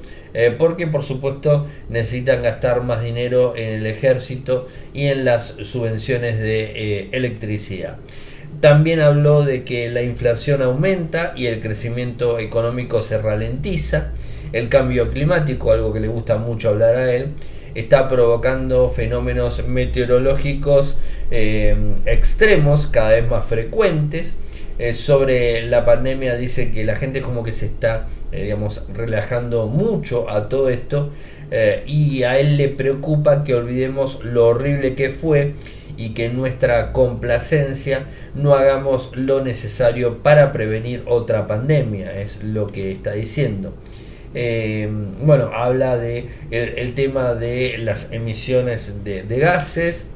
porque 0.59 0.87
por 0.87 1.03
supuesto 1.03 1.67
necesitan 1.89 2.43
gastar 2.43 2.83
más 2.83 3.03
dinero 3.03 3.55
en 3.57 3.71
el 3.71 3.87
ejército 3.87 4.67
y 4.93 5.07
en 5.07 5.25
las 5.25 5.47
subvenciones 5.47 6.39
de 6.39 7.09
electricidad. 7.13 7.99
También 8.61 9.01
habló 9.01 9.45
de 9.45 9.65
que 9.65 9.91
la 9.91 10.03
inflación 10.03 10.63
aumenta 10.63 11.35
y 11.37 11.47
el 11.47 11.61
crecimiento 11.61 12.39
económico 12.39 13.03
se 13.03 13.19
ralentiza. 13.19 14.13
El 14.53 14.69
cambio 14.69 15.11
climático, 15.11 15.73
algo 15.73 15.93
que 15.93 16.01
le 16.01 16.09
gusta 16.09 16.39
mucho 16.39 16.71
hablar 16.71 16.95
a 16.95 17.13
él, 17.13 17.35
está 17.75 18.09
provocando 18.09 18.89
fenómenos 18.89 19.67
meteorológicos 19.69 20.99
eh, 21.31 21.77
extremos 22.07 22.87
cada 22.87 23.11
vez 23.11 23.29
más 23.29 23.45
frecuentes. 23.45 24.37
Eh, 24.79 24.95
sobre 24.95 25.63
la 25.67 25.85
pandemia 25.85 26.37
dice 26.37 26.71
que 26.71 26.85
la 26.85 26.97
gente 26.97 27.23
como 27.23 27.43
que 27.43 27.53
se 27.53 27.65
está 27.65 28.09
eh, 28.31 28.43
digamos 28.45 28.85
relajando 28.93 29.69
mucho 29.69 30.29
a 30.29 30.51
todo 30.51 30.69
esto 30.69 31.11
y 31.87 32.25
a 32.25 32.41
él 32.41 32.57
le 32.57 32.69
preocupa 32.69 33.45
que 33.45 33.55
olvidemos 33.55 34.25
lo 34.25 34.49
horrible 34.49 34.97
que 34.97 35.11
fue 35.11 35.53
y 35.97 36.11
que 36.11 36.29
nuestra 36.29 36.93
complacencia 36.93 38.07
no 38.35 38.55
hagamos 38.55 39.11
lo 39.15 39.43
necesario 39.43 40.19
para 40.19 40.53
prevenir 40.53 41.03
otra 41.07 41.47
pandemia, 41.47 42.21
es 42.21 42.43
lo 42.43 42.67
que 42.67 42.93
está 42.93 43.13
diciendo. 43.13 43.75
Eh, 44.35 44.89
bueno, 45.23 45.51
habla 45.55 45.97
de 45.97 46.29
el, 46.51 46.95
tema 46.95 47.33
de 47.33 47.79
las 47.79 48.13
emisiones 48.13 49.03
de, 49.03 49.23
gases 49.39 50.09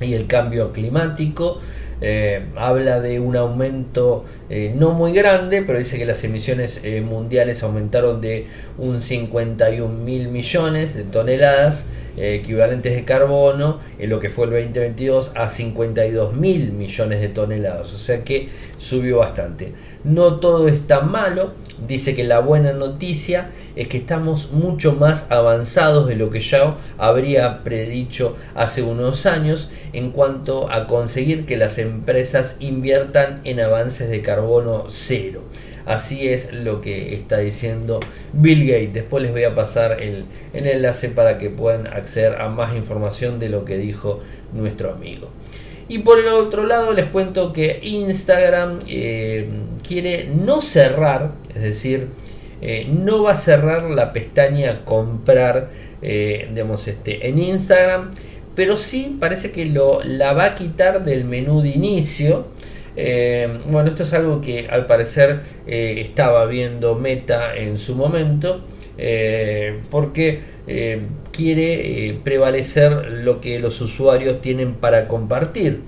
y 0.00 0.14
el 0.14 0.26
cambio 0.26 0.72
climático. 0.72 1.60
Eh, 2.02 2.46
habla 2.56 3.00
de 3.00 3.20
un 3.20 3.36
aumento 3.36 4.24
eh, 4.50 4.74
no 4.76 4.90
muy 4.90 5.12
grande, 5.12 5.62
pero 5.62 5.78
dice 5.78 5.98
que 5.98 6.04
las 6.04 6.22
emisiones 6.24 6.82
mundiales 7.04 7.62
aumentaron 7.62 8.20
de 8.20 8.46
un 8.76 9.00
51 9.00 9.88
mil 9.88 10.28
millones 10.28 10.94
de 10.94 11.04
toneladas 11.04 11.86
eh, 12.14 12.34
equivalentes 12.34 12.94
de 12.94 13.04
carbono 13.06 13.80
en 13.98 14.10
lo 14.10 14.20
que 14.20 14.28
fue 14.28 14.44
el 14.44 14.50
2022 14.50 15.32
a 15.34 15.48
52 15.48 16.34
mil 16.34 16.72
millones 16.72 17.22
de 17.22 17.28
toneladas, 17.28 17.94
o 17.94 17.98
sea 17.98 18.22
que 18.22 18.50
subió 18.76 19.18
bastante. 19.18 19.72
No 20.04 20.38
todo 20.38 20.68
es 20.68 20.86
tan 20.86 21.10
malo, 21.10 21.54
dice 21.86 22.14
que 22.14 22.24
la 22.24 22.40
buena 22.40 22.72
noticia 22.72 23.50
es 23.76 23.88
que 23.88 23.98
estamos 23.98 24.52
mucho 24.52 24.94
más 24.94 25.30
avanzados 25.30 26.08
de 26.08 26.16
lo 26.16 26.30
que 26.30 26.40
ya 26.40 26.76
habría 26.98 27.62
predicho 27.62 28.36
hace 28.54 28.82
unos 28.82 29.26
años 29.26 29.70
en 29.92 30.10
cuanto 30.10 30.70
a 30.70 30.86
conseguir 30.86 31.44
que 31.44 31.56
las 31.56 31.78
empresas 31.78 32.56
inviertan 32.60 33.40
en 33.44 33.60
avances 33.60 34.08
de 34.08 34.22
carbono 34.22 34.84
cero. 34.88 35.42
Así 35.84 36.28
es 36.28 36.52
lo 36.52 36.80
que 36.80 37.14
está 37.14 37.38
diciendo 37.38 38.00
Bill 38.32 38.66
Gates. 38.66 38.94
Después 38.94 39.22
les 39.22 39.32
voy 39.32 39.44
a 39.44 39.54
pasar 39.54 40.00
el, 40.00 40.24
enlace 40.52 41.08
para 41.08 41.38
que 41.38 41.50
puedan 41.50 41.86
acceder 41.88 42.40
a 42.40 42.48
más 42.48 42.76
información 42.76 43.38
de 43.40 43.48
lo 43.48 43.64
que 43.64 43.78
dijo 43.78 44.20
nuestro 44.52 44.92
amigo. 44.92 45.28
Y 45.88 45.98
por 45.98 46.18
el 46.18 46.28
otro 46.28 46.66
lado 46.66 46.92
les 46.92 47.06
cuento 47.06 47.52
que 47.52 47.80
Instagram 47.82 48.78
eh, 48.86 49.48
quiere 49.86 50.28
no 50.34 50.62
cerrar, 50.62 51.32
es 51.54 51.62
decir, 51.62 52.08
eh, 52.64 52.86
no 52.88 53.24
va 53.24 53.32
a 53.32 53.36
cerrar 53.36 53.90
la 53.90 54.12
pestaña 54.12 54.84
comprar 54.84 55.68
eh, 56.00 56.48
este, 56.86 57.28
en 57.28 57.40
Instagram, 57.40 58.12
pero 58.54 58.76
sí 58.76 59.16
parece 59.18 59.50
que 59.50 59.66
lo, 59.66 60.00
la 60.04 60.32
va 60.32 60.44
a 60.44 60.54
quitar 60.54 61.04
del 61.04 61.24
menú 61.24 61.60
de 61.60 61.70
inicio. 61.70 62.46
Eh, 62.94 63.60
bueno, 63.66 63.88
esto 63.88 64.04
es 64.04 64.12
algo 64.12 64.40
que 64.40 64.68
al 64.70 64.86
parecer 64.86 65.40
estaba 65.66 66.46
viendo 66.46 66.94
Meta 66.94 67.56
en 67.56 67.78
su 67.78 67.96
momento, 67.96 68.60
porque 69.90 70.40
quiere 71.32 72.20
prevalecer 72.22 73.10
lo 73.10 73.40
que 73.40 73.58
los 73.58 73.80
usuarios 73.80 74.40
tienen 74.40 74.74
para 74.74 75.08
compartir, 75.08 75.80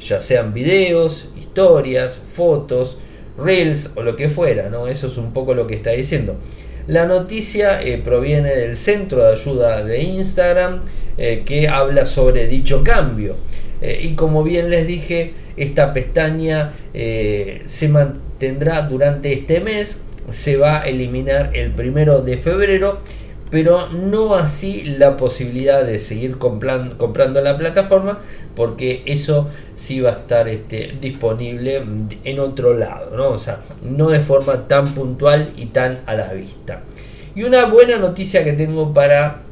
ya 0.00 0.20
sean 0.20 0.54
videos, 0.54 1.30
historias, 1.38 2.22
fotos, 2.32 2.98
reels 3.36 3.92
o 3.96 4.02
lo 4.02 4.16
que 4.16 4.28
fuera, 4.28 4.68
¿no? 4.68 4.86
Eso 4.86 5.06
es 5.08 5.16
un 5.16 5.32
poco 5.32 5.54
lo 5.54 5.66
que 5.66 5.74
está 5.74 5.90
diciendo. 5.90 6.36
La 6.86 7.06
noticia 7.06 7.80
proviene 8.04 8.54
del 8.54 8.76
centro 8.76 9.24
de 9.24 9.32
ayuda 9.32 9.82
de 9.84 10.02
Instagram 10.02 10.80
que 11.16 11.68
habla 11.68 12.06
sobre 12.06 12.46
dicho 12.46 12.82
cambio. 12.82 13.36
y 13.82 14.14
como 14.14 14.42
bien 14.42 14.70
les 14.70 14.86
dije, 14.86 15.34
esta 15.60 15.92
pestaña 15.92 16.72
eh, 16.94 17.60
se 17.66 17.88
mantendrá 17.88 18.82
durante 18.82 19.32
este 19.32 19.60
mes, 19.60 20.02
se 20.30 20.56
va 20.56 20.80
a 20.80 20.84
eliminar 20.84 21.50
el 21.54 21.72
primero 21.72 22.22
de 22.22 22.38
febrero, 22.38 23.00
pero 23.50 23.88
no 23.88 24.34
así 24.34 24.84
la 24.84 25.16
posibilidad 25.16 25.84
de 25.84 25.98
seguir 25.98 26.38
comprando, 26.38 26.96
comprando 26.96 27.40
la 27.40 27.56
plataforma, 27.56 28.20
porque 28.54 29.02
eso 29.06 29.48
sí 29.74 30.00
va 30.00 30.10
a 30.10 30.14
estar 30.14 30.48
este, 30.48 30.96
disponible 31.00 31.82
en 32.24 32.38
otro 32.38 32.74
lado, 32.74 33.16
¿no? 33.16 33.30
O 33.30 33.38
sea, 33.38 33.60
no 33.82 34.08
de 34.10 34.20
forma 34.20 34.68
tan 34.68 34.86
puntual 34.94 35.52
y 35.56 35.66
tan 35.66 36.00
a 36.06 36.14
la 36.14 36.32
vista. 36.32 36.82
Y 37.34 37.44
una 37.44 37.66
buena 37.66 37.98
noticia 37.98 38.44
que 38.44 38.52
tengo 38.52 38.92
para 38.92 39.42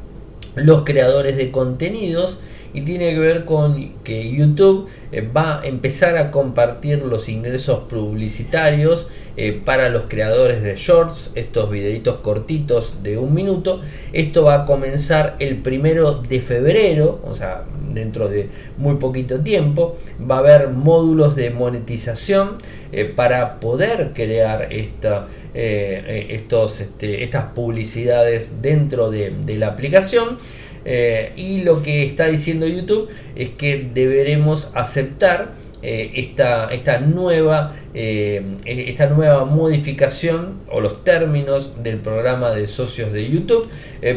los 0.55 0.83
creadores 0.83 1.37
de 1.37 1.51
contenidos 1.51 2.39
y 2.73 2.81
tiene 2.81 3.13
que 3.13 3.19
ver 3.19 3.45
con 3.45 3.93
que 4.03 4.29
YouTube 4.29 4.87
eh, 5.11 5.21
va 5.21 5.61
a 5.61 5.65
empezar 5.65 6.17
a 6.17 6.29
compartir 6.29 6.99
los 7.03 7.29
ingresos 7.29 7.79
publicitarios 7.89 9.07
eh, 9.37 9.59
para 9.63 9.89
los 9.89 10.03
creadores 10.07 10.61
de 10.61 10.75
shorts, 10.75 11.31
estos 11.35 11.69
videitos 11.71 12.17
cortitos 12.17 13.01
de 13.01 13.17
un 13.17 13.33
minuto. 13.33 13.81
Esto 14.13 14.43
va 14.43 14.63
a 14.63 14.65
comenzar 14.65 15.35
el 15.39 15.57
primero 15.57 16.13
de 16.13 16.39
febrero, 16.39 17.21
o 17.23 17.33
sea, 17.33 17.63
dentro 17.93 18.27
de 18.27 18.49
muy 18.77 18.95
poquito 18.95 19.39
tiempo. 19.39 19.97
Va 20.29 20.35
a 20.35 20.39
haber 20.39 20.69
módulos 20.69 21.35
de 21.35 21.49
monetización 21.49 22.57
eh, 22.91 23.05
para 23.05 23.59
poder 23.59 24.11
crear 24.13 24.71
esta, 24.71 25.27
estos, 25.53 26.81
este, 26.81 27.23
estas 27.23 27.45
publicidades 27.53 28.61
dentro 28.61 29.09
de 29.09 29.57
la 29.57 29.67
aplicación. 29.67 30.37
Eh, 30.85 31.33
y 31.35 31.61
lo 31.61 31.81
que 31.81 32.03
está 32.03 32.27
diciendo 32.27 32.67
YouTube 32.67 33.09
es 33.35 33.49
que 33.49 33.89
deberemos 33.93 34.71
aceptar 34.73 35.53
eh, 35.81 36.11
esta, 36.15 36.69
esta, 36.69 36.99
nueva, 36.99 37.73
eh, 37.93 38.57
esta 38.65 39.07
nueva 39.07 39.45
modificación 39.45 40.59
o 40.69 40.81
los 40.81 41.03
términos 41.03 41.83
del 41.83 41.97
programa 41.97 42.51
de 42.51 42.67
socios 42.67 43.13
de 43.13 43.29
YouTube 43.29 43.69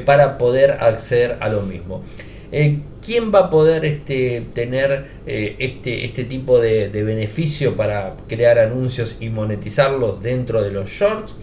para 0.04 0.38
poder 0.38 0.72
acceder 0.72 1.36
a 1.40 1.48
lo 1.48 1.62
mismo. 1.62 2.02
¿Quién 3.04 3.34
va 3.34 3.46
a 3.46 3.50
poder 3.50 3.84
este, 3.84 4.46
tener 4.54 5.06
este, 5.26 6.04
este 6.04 6.24
tipo 6.24 6.60
de, 6.60 6.88
de 6.88 7.02
beneficio 7.02 7.76
para 7.76 8.16
crear 8.28 8.58
anuncios 8.58 9.16
y 9.20 9.28
monetizarlos 9.28 10.22
dentro 10.22 10.62
de 10.62 10.70
los 10.70 10.90
shorts? 10.90 11.34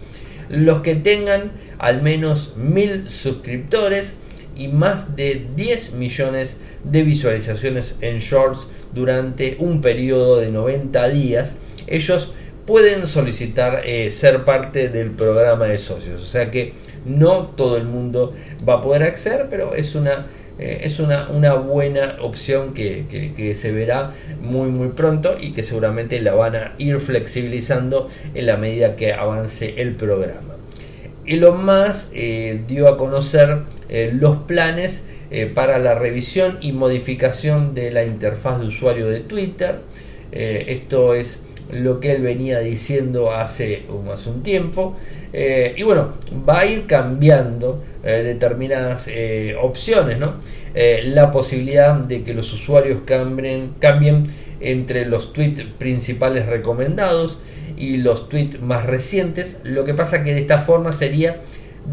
Los 0.48 0.80
que 0.80 0.94
tengan 0.94 1.52
al 1.78 2.02
menos 2.02 2.56
mil 2.56 3.08
suscriptores 3.10 4.20
y 4.60 4.68
más 4.68 5.16
de 5.16 5.46
10 5.56 5.94
millones 5.94 6.58
de 6.84 7.02
visualizaciones 7.02 7.96
en 8.02 8.18
shorts 8.18 8.68
durante 8.92 9.56
un 9.58 9.80
periodo 9.80 10.38
de 10.38 10.50
90 10.50 11.08
días, 11.08 11.56
ellos 11.86 12.34
pueden 12.66 13.06
solicitar 13.06 13.82
eh, 13.86 14.10
ser 14.10 14.44
parte 14.44 14.90
del 14.90 15.12
programa 15.12 15.64
de 15.64 15.78
socios. 15.78 16.22
O 16.22 16.26
sea 16.26 16.50
que 16.50 16.74
no 17.06 17.46
todo 17.56 17.78
el 17.78 17.84
mundo 17.84 18.34
va 18.68 18.74
a 18.74 18.80
poder 18.82 19.04
acceder, 19.04 19.46
pero 19.48 19.74
es 19.74 19.94
una, 19.94 20.26
eh, 20.58 20.80
es 20.82 21.00
una, 21.00 21.30
una 21.30 21.54
buena 21.54 22.18
opción 22.20 22.74
que, 22.74 23.06
que, 23.34 23.54
se 23.54 23.72
verá 23.72 24.12
muy 24.42 24.68
muy 24.68 24.88
pronto 24.88 25.36
y 25.40 25.52
que 25.52 25.62
seguramente 25.62 26.20
la 26.20 26.34
van 26.34 26.56
a 26.56 26.74
ir 26.76 27.00
flexibilizando 27.00 28.10
en 28.34 28.44
la 28.44 28.58
medida 28.58 28.94
que 28.94 29.14
avance 29.14 29.80
el 29.80 29.96
programa. 29.96 30.56
Elon 31.24 31.64
Musk 31.64 32.10
eh, 32.14 32.62
dio 32.66 32.88
a 32.88 32.98
conocer 32.98 33.62
eh, 33.90 34.12
los 34.14 34.38
planes 34.38 35.06
eh, 35.30 35.46
para 35.46 35.78
la 35.78 35.94
revisión 35.94 36.58
y 36.60 36.72
modificación 36.72 37.74
de 37.74 37.90
la 37.90 38.04
interfaz 38.04 38.60
de 38.60 38.68
usuario 38.68 39.08
de 39.08 39.20
Twitter. 39.20 39.80
esto 40.32 41.14
es 41.14 41.42
lo 41.72 41.98
que 41.98 42.12
él 42.12 42.22
venía 42.22 42.60
diciendo 42.60 43.32
hace, 43.32 43.84
hace 44.12 44.30
un 44.30 44.42
tiempo. 44.42 44.96
y 45.32 45.82
bueno, 45.82 46.14
va 46.48 46.60
a 46.60 46.66
ir 46.66 46.86
cambiando 46.86 47.82
determinadas 48.02 49.08
opciones. 49.60 50.18
¿no? 50.18 50.34
la 50.74 51.32
posibilidad 51.32 51.94
de 51.94 52.22
que 52.22 52.32
los 52.32 52.52
usuarios 52.52 53.00
cambien, 53.04 53.74
cambien 53.80 54.22
entre 54.60 55.06
los 55.06 55.32
tweets 55.32 55.64
principales 55.78 56.46
recomendados 56.46 57.40
y 57.76 57.96
los 57.96 58.28
tweets 58.28 58.60
más 58.60 58.86
recientes. 58.86 59.60
Lo 59.64 59.84
que 59.84 59.94
pasa 59.94 60.22
que 60.22 60.34
de 60.34 60.40
esta 60.40 60.60
forma 60.60 60.92
sería 60.92 61.40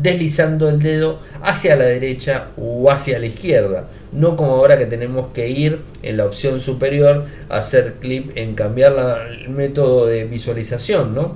deslizando 0.01 0.69
el 0.69 0.81
dedo 0.81 1.19
hacia 1.41 1.75
la 1.75 1.85
derecha 1.85 2.49
o 2.57 2.89
hacia 2.91 3.19
la 3.19 3.25
izquierda. 3.25 3.89
No 4.11 4.35
como 4.35 4.53
ahora 4.53 4.77
que 4.77 4.85
tenemos 4.85 5.27
que 5.33 5.49
ir 5.49 5.81
en 6.03 6.17
la 6.17 6.25
opción 6.25 6.59
superior 6.59 7.25
a 7.49 7.57
hacer 7.57 7.95
clic 7.99 8.31
en 8.35 8.55
cambiar 8.55 8.95
el 9.29 9.49
método 9.49 10.05
de 10.05 10.25
visualización. 10.25 11.13
¿no? 11.13 11.35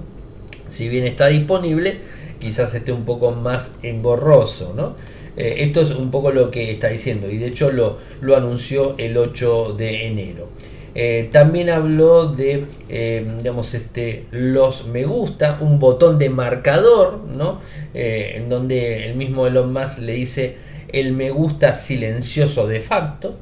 Si 0.67 0.89
bien 0.89 1.05
está 1.05 1.27
disponible, 1.27 1.99
quizás 2.39 2.73
esté 2.73 2.91
un 2.91 3.05
poco 3.05 3.31
más 3.31 3.75
engorroso. 3.83 4.73
¿no? 4.75 4.95
Eh, 5.37 5.57
esto 5.59 5.81
es 5.81 5.91
un 5.91 6.11
poco 6.11 6.31
lo 6.31 6.51
que 6.51 6.71
está 6.71 6.89
diciendo 6.89 7.29
y 7.29 7.37
de 7.37 7.47
hecho 7.47 7.71
lo, 7.71 7.97
lo 8.21 8.35
anunció 8.35 8.95
el 8.97 9.17
8 9.17 9.75
de 9.77 10.07
enero. 10.07 10.49
Eh, 10.93 11.29
también 11.31 11.69
habló 11.69 12.27
de 12.27 12.65
eh, 12.89 13.25
digamos, 13.37 13.73
este, 13.73 14.25
los 14.31 14.87
me 14.87 15.05
gusta, 15.05 15.57
un 15.61 15.79
botón 15.79 16.19
de 16.19 16.29
marcador, 16.29 17.19
¿no? 17.19 17.59
Eh, 17.93 18.33
en 18.35 18.49
donde 18.49 19.05
el 19.05 19.15
mismo 19.15 19.47
Elon 19.47 19.71
Musk 19.71 19.99
le 19.99 20.13
dice 20.13 20.57
el 20.89 21.13
me 21.13 21.31
gusta 21.31 21.73
silencioso 21.73 22.67
de 22.67 22.81
facto. 22.81 23.37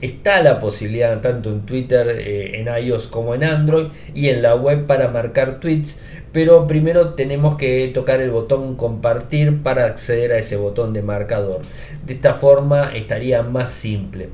está 0.00 0.42
la 0.42 0.60
posibilidad 0.60 1.20
tanto 1.20 1.50
en 1.50 1.60
Twitter, 1.66 2.08
en 2.54 2.68
iOS 2.68 3.06
como 3.06 3.34
en 3.34 3.44
Android 3.44 3.88
y 4.14 4.28
en 4.28 4.40
la 4.40 4.54
web 4.54 4.86
para 4.86 5.08
marcar 5.08 5.60
tweets, 5.60 6.00
pero 6.32 6.66
primero 6.66 7.14
tenemos 7.14 7.56
que 7.56 7.88
tocar 7.88 8.20
el 8.20 8.30
botón 8.30 8.76
compartir 8.76 9.62
para 9.62 9.84
acceder 9.86 10.32
a 10.32 10.38
ese 10.38 10.56
botón 10.56 10.92
de 10.94 11.02
marcador. 11.02 11.60
De 12.06 12.14
esta 12.14 12.34
forma 12.34 12.92
estaría 12.94 13.42
más 13.42 13.70
simple. 13.70 14.28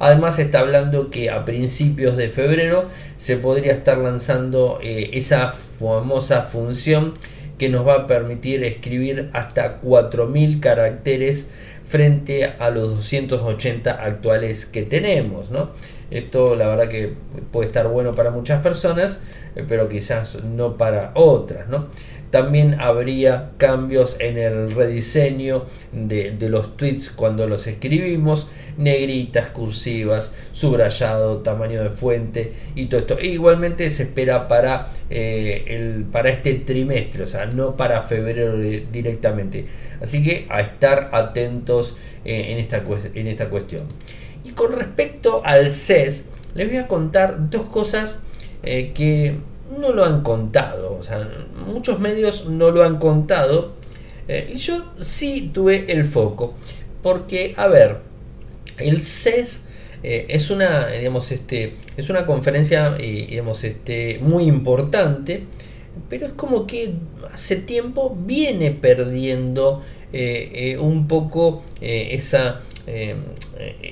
Además 0.00 0.38
está 0.38 0.60
hablando 0.60 1.10
que 1.10 1.30
a 1.30 1.44
principios 1.44 2.16
de 2.16 2.30
febrero 2.30 2.86
se 3.18 3.36
podría 3.36 3.72
estar 3.72 3.98
lanzando 3.98 4.80
eh, 4.82 5.10
esa 5.12 5.48
famosa 5.48 6.40
función 6.42 7.14
que 7.58 7.68
nos 7.68 7.86
va 7.86 7.94
a 7.94 8.06
permitir 8.06 8.64
escribir 8.64 9.28
hasta 9.34 9.82
4.000 9.82 10.60
caracteres 10.60 11.50
frente 11.86 12.46
a 12.46 12.70
los 12.70 12.96
280 12.96 13.90
actuales 13.90 14.64
que 14.64 14.84
tenemos. 14.84 15.50
¿no? 15.50 15.68
Esto 16.10 16.56
la 16.56 16.68
verdad 16.68 16.88
que 16.88 17.12
puede 17.52 17.66
estar 17.66 17.86
bueno 17.88 18.14
para 18.14 18.30
muchas 18.30 18.62
personas, 18.62 19.20
eh, 19.54 19.64
pero 19.68 19.90
quizás 19.90 20.42
no 20.44 20.78
para 20.78 21.12
otras. 21.14 21.68
¿no? 21.68 21.88
También 22.30 22.80
habría 22.80 23.50
cambios 23.56 24.16
en 24.20 24.38
el 24.38 24.70
rediseño 24.70 25.64
de, 25.92 26.36
los 26.48 26.76
tweets 26.76 27.10
cuando 27.10 27.48
los 27.48 27.66
escribimos, 27.66 28.48
negritas, 28.76 29.48
cursivas, 29.48 30.34
subrayado, 30.52 31.38
tamaño 31.38 31.82
de 31.82 31.90
fuente 31.90 32.52
y 32.76 32.86
todo 32.86 33.00
esto. 33.00 33.18
E 33.18 33.26
igualmente 33.26 33.90
se 33.90 34.04
espera 34.04 34.46
para, 34.46 34.88
eh, 35.10 35.64
el, 35.68 36.04
para 36.04 36.30
este 36.30 36.54
trimestre, 36.54 37.24
o 37.24 37.26
sea, 37.26 37.46
no 37.46 37.76
para 37.76 38.02
febrero 38.02 38.56
directamente. 38.56 39.66
Así 40.00 40.22
que 40.22 40.46
a 40.50 40.60
estar 40.60 41.10
atentos 41.12 41.96
eh, 42.24 42.52
en, 42.52 42.58
esta, 42.58 42.82
en 43.14 43.26
esta 43.26 43.48
cuestión. 43.48 43.82
Y 44.44 44.50
con 44.50 44.72
respecto 44.72 45.42
al 45.44 45.72
CES, 45.72 46.26
les 46.54 46.68
voy 46.68 46.78
a 46.78 46.86
contar 46.86 47.50
dos 47.50 47.64
cosas 47.66 48.22
eh, 48.62 48.92
que 48.94 49.36
no 49.78 49.92
lo 49.92 50.04
han 50.04 50.22
contado. 50.22 50.96
O 50.98 51.02
sea, 51.02 51.28
muchos 51.70 52.00
medios 52.00 52.46
no 52.46 52.70
lo 52.70 52.84
han 52.84 52.98
contado. 52.98 53.72
Eh, 54.28 54.52
y 54.54 54.58
yo 54.58 54.92
sí 55.00 55.50
tuve 55.52 55.92
el 55.92 56.04
foco. 56.04 56.54
Porque, 57.02 57.54
a 57.56 57.66
ver, 57.66 57.98
el 58.78 59.02
CES 59.02 59.62
eh, 60.02 60.26
es 60.28 60.50
una, 60.50 60.88
digamos, 60.88 61.32
este, 61.32 61.76
es 61.96 62.10
una 62.10 62.26
conferencia, 62.26 62.96
eh, 62.98 63.26
digamos, 63.30 63.64
este, 63.64 64.18
muy 64.20 64.44
importante. 64.44 65.46
Pero 66.08 66.26
es 66.26 66.32
como 66.32 66.66
que 66.66 66.92
hace 67.32 67.56
tiempo 67.56 68.16
viene 68.24 68.70
perdiendo 68.70 69.82
un 70.80 71.06
poco 71.06 71.62
esa, 71.80 72.62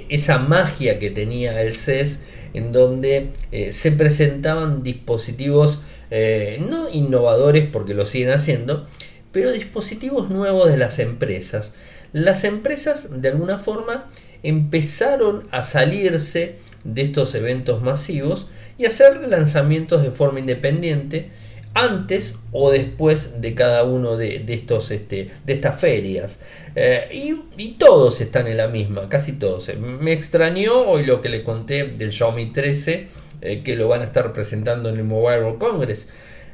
esa 0.08 0.38
magia 0.38 0.98
que 0.98 1.10
tenía 1.10 1.62
el 1.62 1.76
CES 1.76 2.22
en 2.54 2.72
donde 2.72 3.30
eh, 3.52 3.72
se 3.72 3.92
presentaban 3.92 4.82
dispositivos 4.82 5.82
eh, 6.11 6.62
no 6.68 6.88
innovadores 6.90 7.68
porque 7.71 7.94
lo 7.94 8.07
siguen 8.07 8.31
haciendo, 8.31 8.87
pero 9.33 9.53
dispositivos 9.53 10.31
nuevos 10.31 10.71
de 10.71 10.77
las 10.77 10.99
empresas. 10.99 11.75
Las 12.12 12.44
empresas 12.44 13.21
de 13.21 13.29
alguna 13.29 13.59
forma 13.59 14.09
empezaron 14.42 15.47
a 15.51 15.62
salirse 15.62 16.57
de 16.85 17.03
estos 17.03 17.35
eventos 17.35 17.83
masivos 17.83 18.49
y 18.79 18.87
hacer 18.87 19.27
lanzamientos 19.29 20.03
de 20.03 20.11
forma 20.11 20.40
independiente 20.40 21.31
antes 21.75 22.37
o 22.51 22.71
después 22.71 23.40
de 23.40 23.55
cada 23.55 23.85
uno 23.85 24.16
de, 24.16 24.44
estos 24.49 24.90
este, 24.90 25.31
de 25.44 25.53
estas 25.53 25.79
ferias 25.79 26.40
eh, 26.75 27.09
y, 27.12 27.73
todos 27.73 28.21
están 28.21 28.49
en 28.49 28.57
la 28.57 28.68
misma 28.68 29.09
casi 29.09 29.35
todos 29.35 29.71
me 29.77 30.12
extrañó 30.12 30.81
hoy 30.81 31.05
lo 31.05 31.21
que 31.21 31.29
le 31.29 31.44
conté 31.44 31.85
del 31.85 32.12
Xiaomi 32.12 32.47
13 32.47 33.09
eh, 33.40 33.62
que 33.62 33.77
lo 33.77 33.88
van 33.88 34.03
a 34.03 34.05
estar 34.05 34.33
presentando 34.33 34.88
en 34.88 34.96
el 34.96 35.05
Mobile 35.05 35.42
World 35.42 35.59
Congress. 35.59 36.09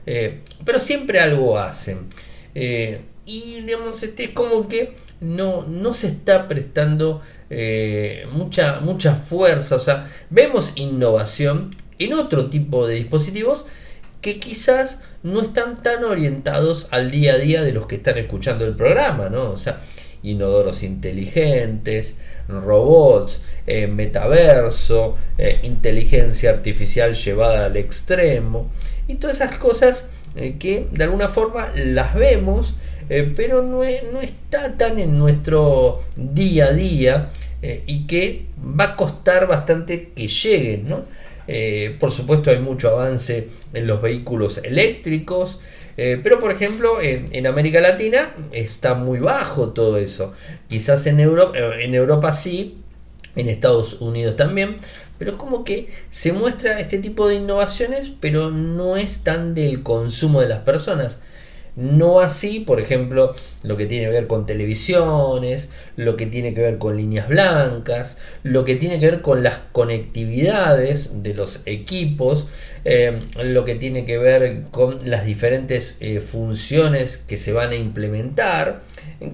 Eh, 0.07 0.40
pero 0.64 0.81
siempre 0.81 1.20
algo 1.20 1.59
hacen. 1.59 2.07
Y 3.27 3.62
digamos 3.62 4.03
este, 4.03 4.25
es 4.25 4.31
como 4.31 4.68
que 4.68 4.94
no, 5.20 5.62
no 5.66 5.92
se 5.92 6.09
está 6.09 6.47
prestando 6.47 7.23
mucha, 8.33 8.81
mucha 8.81 9.14
fuerza. 9.14 9.77
O 9.77 9.81
sea 9.81 10.09
vemos 10.31 10.73
innovación 10.77 11.70
en 11.99 12.14
otro 12.14 12.51
tipo 12.51 12.87
de 12.87 12.97
dispositivos 12.97 13.66
que 14.20 14.38
quizás 14.38 15.03
no 15.23 15.42
están 15.42 15.83
tan 15.83 16.05
orientados 16.05 16.88
al 16.92 17.11
día 17.11 17.35
a 17.35 17.38
día 17.38 17.62
de 17.62 17.73
los 17.73 17.87
que 17.87 17.97
están 17.97 18.18
escuchando 18.18 18.64
el 18.64 18.75
programa, 18.75 19.29
¿no? 19.29 19.51
O 19.51 19.59
sea, 19.59 19.81
inodoros 20.23 20.83
inteligentes, 20.83 22.18
robots, 22.49 23.42
metaverso, 23.66 25.16
inteligencia 25.62 26.50
artificial 26.50 27.14
llevada 27.14 27.66
al 27.66 27.77
extremo 27.77 28.68
y 29.09 29.14
todas 29.14 29.37
esas 29.37 29.57
cosas 29.57 30.11
que 30.35 30.87
de 30.90 31.05
alguna 31.05 31.29
forma 31.29 31.72
las 31.74 32.14
vemos, 32.14 32.74
pero 33.09 33.62
no, 33.62 33.79
no, 34.12 34.20
está 34.20 34.77
tan 34.77 34.98
en 34.98 35.18
nuestro 35.18 36.03
día 36.16 36.66
a 36.66 36.72
día 36.72 37.31
y 37.87 38.07
que 38.07 38.46
va 38.59 38.85
a 38.85 38.96
costar 38.96 39.46
bastante 39.46 40.11
que 40.14 40.29
lleguen. 40.29 40.88
¿no? 40.88 41.05
por 41.98 42.11
supuesto 42.11 42.50
hay 42.50 42.59
mucho 42.59 42.90
avance 42.90 43.48
en 43.72 43.87
los 43.87 44.03
vehículos 44.03 44.59
eléctricos, 44.62 45.61
eh, 45.96 46.20
pero 46.22 46.40
por 46.40 46.50
ejemplo 46.50 47.00
en, 47.00 47.46
América 47.46 47.81
Latina 47.81 48.35
está 48.53 48.94
muy 48.94 49.18
bajo 49.18 49.70
todo 49.70 49.98
eso. 49.98 50.33
Quizás 50.68 51.07
en 51.07 51.20
Europa, 51.20 51.57
eh, 51.57 51.85
en 51.85 51.94
Europa 51.94 52.33
sí, 52.33 52.79
en 53.37 53.49
Estados 53.49 54.01
Unidos 54.01 54.37
también, 54.37 54.77
pero 55.18 55.33
es 55.33 55.37
como 55.37 55.64
que 55.64 55.90
se 56.11 56.33
muestra 56.33 56.81
este 56.81 56.99
tipo 56.99 57.29
de 57.29 57.37
innovaciones, 57.37 58.11
pero 58.20 58.51
no 58.51 58.97
es 58.97 59.25
tan 59.25 59.55
del 59.55 59.83
consumo 59.83 60.40
de 60.40 60.49
las 60.49 60.61
personas. 60.61 61.18
No 61.77 62.20
así, 62.20 62.61
por 62.61 62.81
ejemplo, 62.81 63.35
lo 63.64 63.77
que 63.77 63.87
tiene 63.87 64.07
que 64.07 64.12
ver 64.12 64.27
con 64.29 64.47
televisiones, 64.47 65.70
lo 65.97 66.16
que 66.16 66.27
tiene 66.27 66.55
que 66.55 66.61
ver 66.61 66.79
con 66.79 66.97
líneas 66.97 67.29
blancas, 67.29 68.18
lo 68.44 68.64
que 68.64 68.77
tiene 68.77 69.01
que 69.01 69.11
ver 69.11 69.23
con 69.23 69.42
las 69.42 69.59
conectividades 69.73 71.25
de 71.25 71.35
los 71.35 71.62
equipos, 71.66 72.47
eh, 72.85 73.23
lo 73.42 73.64
que 73.64 73.75
tiene 73.75 74.07
que 74.07 74.18
ver 74.18 74.66
con 74.70 74.99
las 75.11 75.27
diferentes 75.27 75.97
eh, 75.99 76.20
funciones 76.20 77.16
que 77.16 77.38
se 77.38 77.53
van 77.53 77.73
a 77.73 77.77
implementar, 77.77 78.83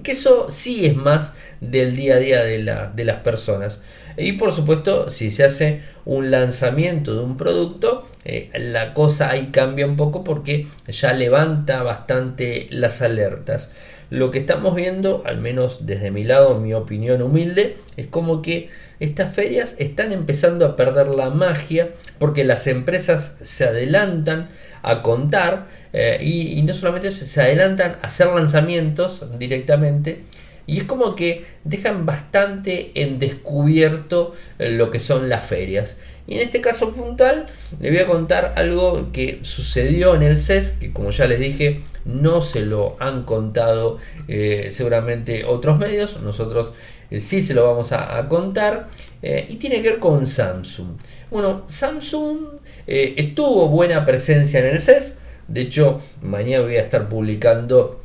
que 0.03 0.11
eso 0.13 0.47
sí 0.49 0.85
es 0.85 0.95
más 0.95 1.35
del 1.59 1.95
día 1.95 2.15
a 2.15 2.19
día 2.19 2.43
de, 2.43 2.63
de 2.93 3.03
las 3.03 3.17
personas. 3.17 3.81
Y 4.17 4.33
por 4.33 4.51
supuesto, 4.51 5.09
si 5.09 5.31
se 5.31 5.43
hace 5.43 5.81
un 6.05 6.31
lanzamiento 6.31 7.15
de 7.15 7.21
un 7.21 7.37
producto, 7.37 8.07
eh, 8.25 8.49
la 8.53 8.93
cosa 8.93 9.29
ahí 9.29 9.47
cambia 9.47 9.85
un 9.85 9.95
poco 9.95 10.23
porque 10.23 10.67
ya 10.87 11.13
levanta 11.13 11.83
bastante 11.83 12.67
las 12.71 13.01
alertas. 13.01 13.73
Lo 14.09 14.29
que 14.29 14.39
estamos 14.39 14.75
viendo, 14.75 15.23
al 15.25 15.37
menos 15.37 15.85
desde 15.85 16.11
mi 16.11 16.25
lado, 16.25 16.59
mi 16.59 16.73
opinión 16.73 17.21
humilde, 17.21 17.77
es 17.95 18.07
como 18.07 18.41
que 18.41 18.69
estas 18.99 19.33
ferias 19.33 19.75
están 19.79 20.11
empezando 20.11 20.65
a 20.65 20.75
perder 20.75 21.07
la 21.07 21.29
magia 21.29 21.91
porque 22.19 22.43
las 22.43 22.67
empresas 22.67 23.37
se 23.41 23.63
adelantan 23.63 24.49
a 24.83 25.01
contar 25.01 25.67
eh, 25.93 26.17
y, 26.21 26.61
no 26.63 26.73
solamente 26.73 27.11
se 27.11 27.41
adelantan 27.41 27.97
a 28.01 28.07
hacer 28.07 28.27
lanzamientos 28.27 29.25
directamente, 29.37 30.23
y 30.67 30.77
es 30.77 30.83
como 30.85 31.15
que 31.15 31.45
dejan 31.63 32.05
bastante 32.05 32.91
en 32.95 33.19
descubierto 33.19 34.33
eh, 34.59 34.71
lo 34.71 34.91
que 34.91 34.99
son 34.99 35.27
las 35.27 35.45
ferias. 35.45 35.97
Y 36.27 36.35
en 36.35 36.41
este 36.41 36.61
caso 36.61 36.93
puntual 36.93 37.47
le 37.79 37.89
voy 37.89 37.99
a 37.99 38.05
contar 38.05 38.53
algo 38.55 39.11
que 39.11 39.39
sucedió 39.41 40.15
en 40.15 40.23
el 40.23 40.37
CES, 40.37 40.73
que 40.79 40.93
como 40.93 41.11
ya 41.11 41.27
les 41.27 41.39
dije, 41.39 41.81
no 42.05 42.41
se 42.41 42.61
lo 42.61 42.95
han 42.99 43.23
contado 43.23 43.97
eh, 44.27 44.69
seguramente 44.71 45.43
otros 45.45 45.77
medios, 45.77 46.21
nosotros 46.21 46.73
sí 47.11 47.41
se 47.41 47.53
lo 47.53 47.67
vamos 47.67 47.91
a, 47.91 48.27
contar, 48.29 48.87
y 49.21 49.57
tiene 49.57 49.81
que 49.81 49.89
ver 49.89 49.99
con 49.99 50.25
Samsung. 50.25 50.97
Bueno, 51.29 51.63
Samsung 51.67 52.60
estuvo 52.87 53.67
buena 53.69 54.05
presencia 54.05 54.59
en 54.59 54.67
el 54.67 54.79
CES, 54.79 55.15
de 55.47 55.61
hecho 55.61 56.01
mañana 56.21 56.63
voy 56.63 56.77
a 56.77 56.81
estar 56.81 57.09
publicando 57.09 58.01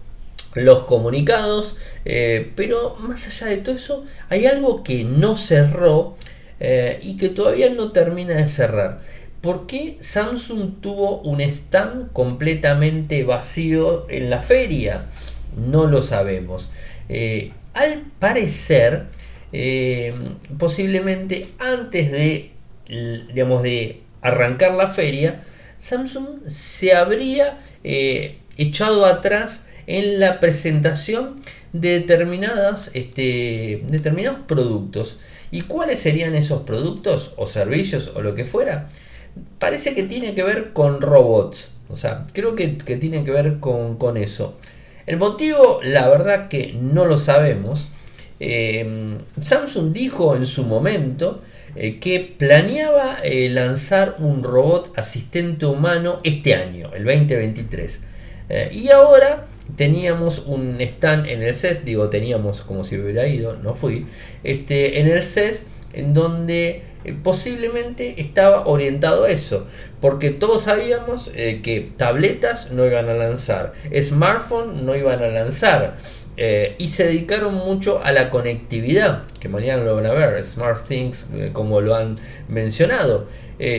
los 0.56 0.84
comunicados, 0.84 1.76
eh, 2.04 2.52
pero 2.56 2.96
más 2.98 3.26
allá 3.26 3.48
de 3.48 3.58
todo 3.58 3.74
eso, 3.74 4.04
hay 4.28 4.46
algo 4.46 4.82
que 4.82 5.04
no 5.04 5.36
cerró 5.36 6.16
eh, 6.60 6.98
y 7.02 7.16
que 7.16 7.28
todavía 7.28 7.70
no 7.70 7.92
termina 7.92 8.34
de 8.34 8.46
cerrar. 8.48 9.00
¿Por 9.40 9.66
qué 9.66 9.98
Samsung 10.00 10.80
tuvo 10.80 11.20
un 11.20 11.40
stand 11.40 12.12
completamente 12.12 13.22
vacío 13.24 14.08
en 14.08 14.30
la 14.30 14.40
feria? 14.40 15.06
No 15.56 15.86
lo 15.86 16.02
sabemos. 16.02 16.70
Eh, 17.08 17.52
al 17.74 18.04
parecer, 18.18 19.06
posiblemente 20.58 21.48
antes 21.58 22.10
de, 22.10 22.52
digamos, 23.28 23.62
de 23.62 24.00
arrancar 24.28 24.74
la 24.74 24.88
feria, 24.88 25.42
Samsung 25.78 26.48
se 26.48 26.94
habría 26.94 27.58
echado 27.82 29.06
atrás 29.06 29.66
en 29.86 30.18
la 30.18 30.40
presentación 30.40 31.36
de 31.72 32.00
determinadas, 32.00 32.90
este, 32.94 33.82
determinados 33.88 34.40
productos. 34.46 35.18
¿Y 35.50 35.62
cuáles 35.62 36.00
serían 36.00 36.34
esos 36.34 36.62
productos 36.62 37.34
o 37.36 37.46
servicios 37.46 38.12
o 38.14 38.22
lo 38.22 38.34
que 38.34 38.44
fuera? 38.44 38.88
Parece 39.58 39.94
que 39.94 40.02
tiene 40.02 40.34
que 40.34 40.42
ver 40.42 40.72
con 40.72 41.00
robots. 41.00 41.70
O 41.88 41.96
sea, 41.96 42.26
creo 42.32 42.56
que, 42.56 42.68
tiene 42.68 43.24
que 43.24 43.30
ver 43.30 43.60
con, 43.60 44.16
eso. 44.16 44.56
El 45.06 45.18
motivo, 45.18 45.80
la 45.84 46.08
verdad 46.08 46.48
que 46.48 46.74
no 46.80 47.04
lo 47.04 47.18
sabemos. 47.18 47.88
Em, 48.40 49.18
Samsung 49.40 49.92
dijo 49.92 50.36
en 50.36 50.46
su 50.46 50.64
momento 50.64 51.42
eh, 51.76 51.98
que 51.98 52.20
planeaba 52.20 53.18
eh, 53.22 53.50
lanzar 53.50 54.16
un 54.18 54.42
robot 54.42 54.98
asistente 54.98 55.66
humano 55.66 56.20
este 56.24 56.54
año, 56.54 56.90
el 56.94 57.04
2023. 57.04 58.04
Eh, 58.48 58.70
y 58.72 58.88
ahora 58.88 59.46
teníamos 59.76 60.38
un 60.46 60.80
stand 60.80 61.26
en 61.26 61.42
el 61.42 61.54
CES, 61.54 61.84
digo 61.84 62.08
teníamos 62.08 62.62
como 62.62 62.82
si 62.82 62.98
hubiera 62.98 63.26
ido, 63.26 63.56
no 63.56 63.74
fui, 63.74 64.06
este, 64.42 65.00
en 65.00 65.08
el 65.08 65.22
CES 65.22 65.66
en 65.92 66.14
donde 66.14 66.82
posiblemente 67.22 68.20
estaba 68.20 68.66
orientado 68.66 69.24
a 69.24 69.30
eso, 69.30 69.66
porque 70.00 70.30
todos 70.30 70.62
sabíamos 70.62 71.28
que 71.28 71.90
tabletas 71.96 72.72
no 72.72 72.84
iban 72.84 73.08
a 73.08 73.14
lanzar, 73.14 73.74
smartphones 74.02 74.82
no 74.82 74.94
iban 74.94 75.22
a 75.22 75.28
lanzar, 75.28 75.96
eh, 76.36 76.76
y 76.78 76.88
se 76.88 77.04
dedicaron 77.04 77.54
mucho 77.54 78.02
a 78.02 78.12
la 78.12 78.30
conectividad, 78.30 79.24
que 79.40 79.48
mañana 79.48 79.84
lo 79.84 79.96
van 79.96 80.06
a 80.06 80.12
ver, 80.12 80.44
Smart 80.44 80.86
Things, 80.86 81.28
como 81.52 81.80
lo 81.80 81.94
han 81.94 82.16
mencionado. 82.48 83.26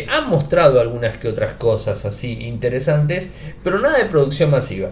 han 0.09 0.29
mostrado 0.29 0.79
algunas 0.79 1.17
que 1.17 1.27
otras 1.27 1.51
cosas 1.53 2.05
así 2.05 2.47
interesantes, 2.47 3.31
pero 3.63 3.79
nada 3.79 3.97
de 3.99 4.05
producción 4.05 4.49
masiva. 4.51 4.89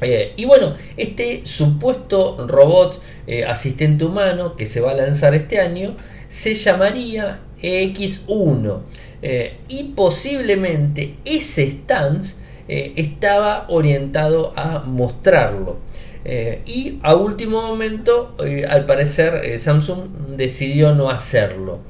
Eh, 0.00 0.32
y 0.36 0.44
bueno, 0.44 0.74
este 0.96 1.42
supuesto 1.44 2.46
robot 2.46 3.00
eh, 3.26 3.44
asistente 3.44 4.04
humano 4.04 4.54
que 4.54 4.66
se 4.66 4.80
va 4.80 4.92
a 4.92 4.94
lanzar 4.94 5.34
este 5.34 5.58
año 5.60 5.96
se 6.28 6.54
llamaría 6.54 7.40
X1 7.60 8.80
eh, 9.22 9.56
y 9.68 9.84
posiblemente 9.96 11.16
ese 11.24 11.68
stance 11.68 12.36
estaba 12.68 13.64
orientado 13.70 14.52
a 14.54 14.80
mostrarlo. 14.80 15.78
Y 16.24 16.98
a 17.02 17.14
último 17.14 17.62
momento, 17.62 18.34
al 18.68 18.84
parecer, 18.86 19.58
Samsung 19.58 20.36
decidió 20.36 20.94
no 20.94 21.10
hacerlo. 21.10 21.80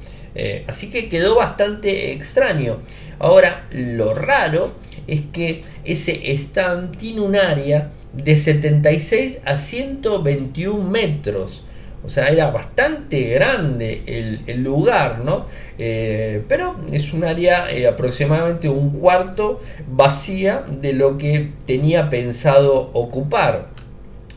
así 0.67 0.89
que 0.89 1.09
quedó 1.09 1.35
bastante 1.35 2.13
extraño. 2.13 2.77
Ahora, 3.19 3.67
lo 3.71 4.13
raro 4.13 4.71
es 5.07 5.21
que 5.33 5.63
ese 5.83 6.31
stand 6.33 6.97
tiene 6.97 7.21
un 7.21 7.35
área 7.35 7.91
de 8.13 8.37
76 8.37 9.41
a 9.45 9.57
121 9.57 10.89
metros. 10.89 11.63
O 12.03 12.07
sea, 12.07 12.29
era 12.29 12.49
bastante 12.49 13.23
grande 13.23 14.03
el, 14.47 14.63
lugar, 14.63 15.19
¿no? 15.19 15.45
Eh, 15.77 16.43
pero 16.47 16.77
es 16.93 17.11
un 17.11 17.25
área 17.25 17.69
eh, 17.69 17.87
aproximadamente 17.87 18.69
un 18.69 18.91
cuarto 18.91 19.59
vacía 19.87 20.63
de 20.69 20.93
lo 20.93 21.17
que 21.17 21.51
tenía 21.65 22.09
pensado 22.09 22.89
ocupar. 22.93 23.69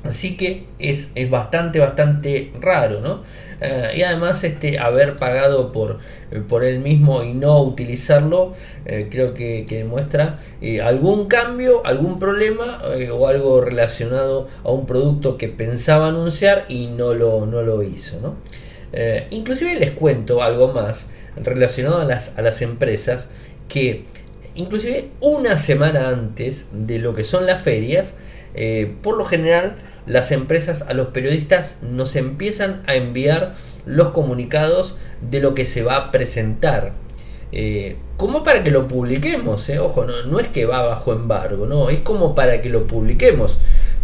Así 0.05 0.37
que 0.37 0.67
es, 0.79 1.13
es 1.15 1.31
bastante, 1.31 1.79
bastante 1.79 2.53
raro, 2.61 3.01
¿no? 3.01 3.23
Eh, 3.61 3.99
y 3.99 4.03
además 4.03 4.43
este, 4.43 4.81
haber 4.81 5.15
pagado 5.15 5.71
por, 5.71 6.01
por 6.49 6.65
él 6.65 6.81
mismo 6.81 7.23
y 7.23 7.33
no 7.33 7.63
utilizarlo, 7.63 8.55
eh, 8.85 9.07
creo 9.09 9.35
que, 9.35 9.65
demuestra 9.69 10.41
eh, 10.61 10.81
algún 10.81 11.29
cambio, 11.29 11.87
algún 11.87 12.19
problema 12.19 12.83
o 13.13 13.29
algo 13.29 13.61
relacionado 13.61 14.49
a 14.65 14.73
un 14.73 14.87
producto 14.87 15.39
que 15.39 15.47
pensaba 15.47 16.09
anunciar 16.09 16.65
y 16.69 16.89
no 16.89 17.15
lo, 17.15 17.47
no 17.47 17.63
lo 17.63 17.83
hizo. 17.83 18.21
¿no? 18.21 18.37
inclusive 19.31 19.75
les 19.77 19.93
cuento 19.93 20.43
algo 20.43 20.71
más 20.75 21.07
relacionado 21.37 22.03
a 22.03 22.05
las, 22.05 22.37
a 22.37 22.43
las 22.43 22.61
empresas 22.61 23.31
que 23.67 24.05
inclusive 24.55 25.09
una 25.21 25.57
semana 25.57 26.11
antes 26.11 26.69
de 26.73 26.99
lo 26.99 27.15
que 27.15 27.25
son 27.25 27.47
las 27.47 27.63
ferias, 27.63 28.17
por 29.03 29.17
lo 29.17 29.25
general 29.25 29.77
las 30.07 30.33
empresas 30.33 30.83
a 30.83 30.95
los 30.95 31.09
periodistas 31.09 31.79
nos 31.83 32.17
empiezan 32.17 32.83
a 32.87 32.95
enviar 32.95 33.55
los 33.87 34.09
comunicados 34.09 34.97
de 35.21 35.41
lo 35.41 35.55
que 35.55 35.65
se 35.65 35.83
va 35.83 35.97
a 35.97 36.11
presentar. 36.11 36.93
Eh, 37.55 37.97
como 38.17 38.43
para 38.43 38.65
que 38.65 38.71
lo 38.71 38.89
publiquemos, 38.89 39.69
eh. 39.69 39.79
ojo, 39.79 40.05
no, 40.05 40.41
es 40.41 40.49
que 40.49 40.65
va 40.65 40.83
bajo 40.83 41.13
embargo, 41.13 41.67
no, 41.67 41.91
es 41.91 42.01
como 42.01 42.35
para 42.35 42.63
que 42.63 42.71
lo 42.71 42.87
publiquemos. 42.87 43.59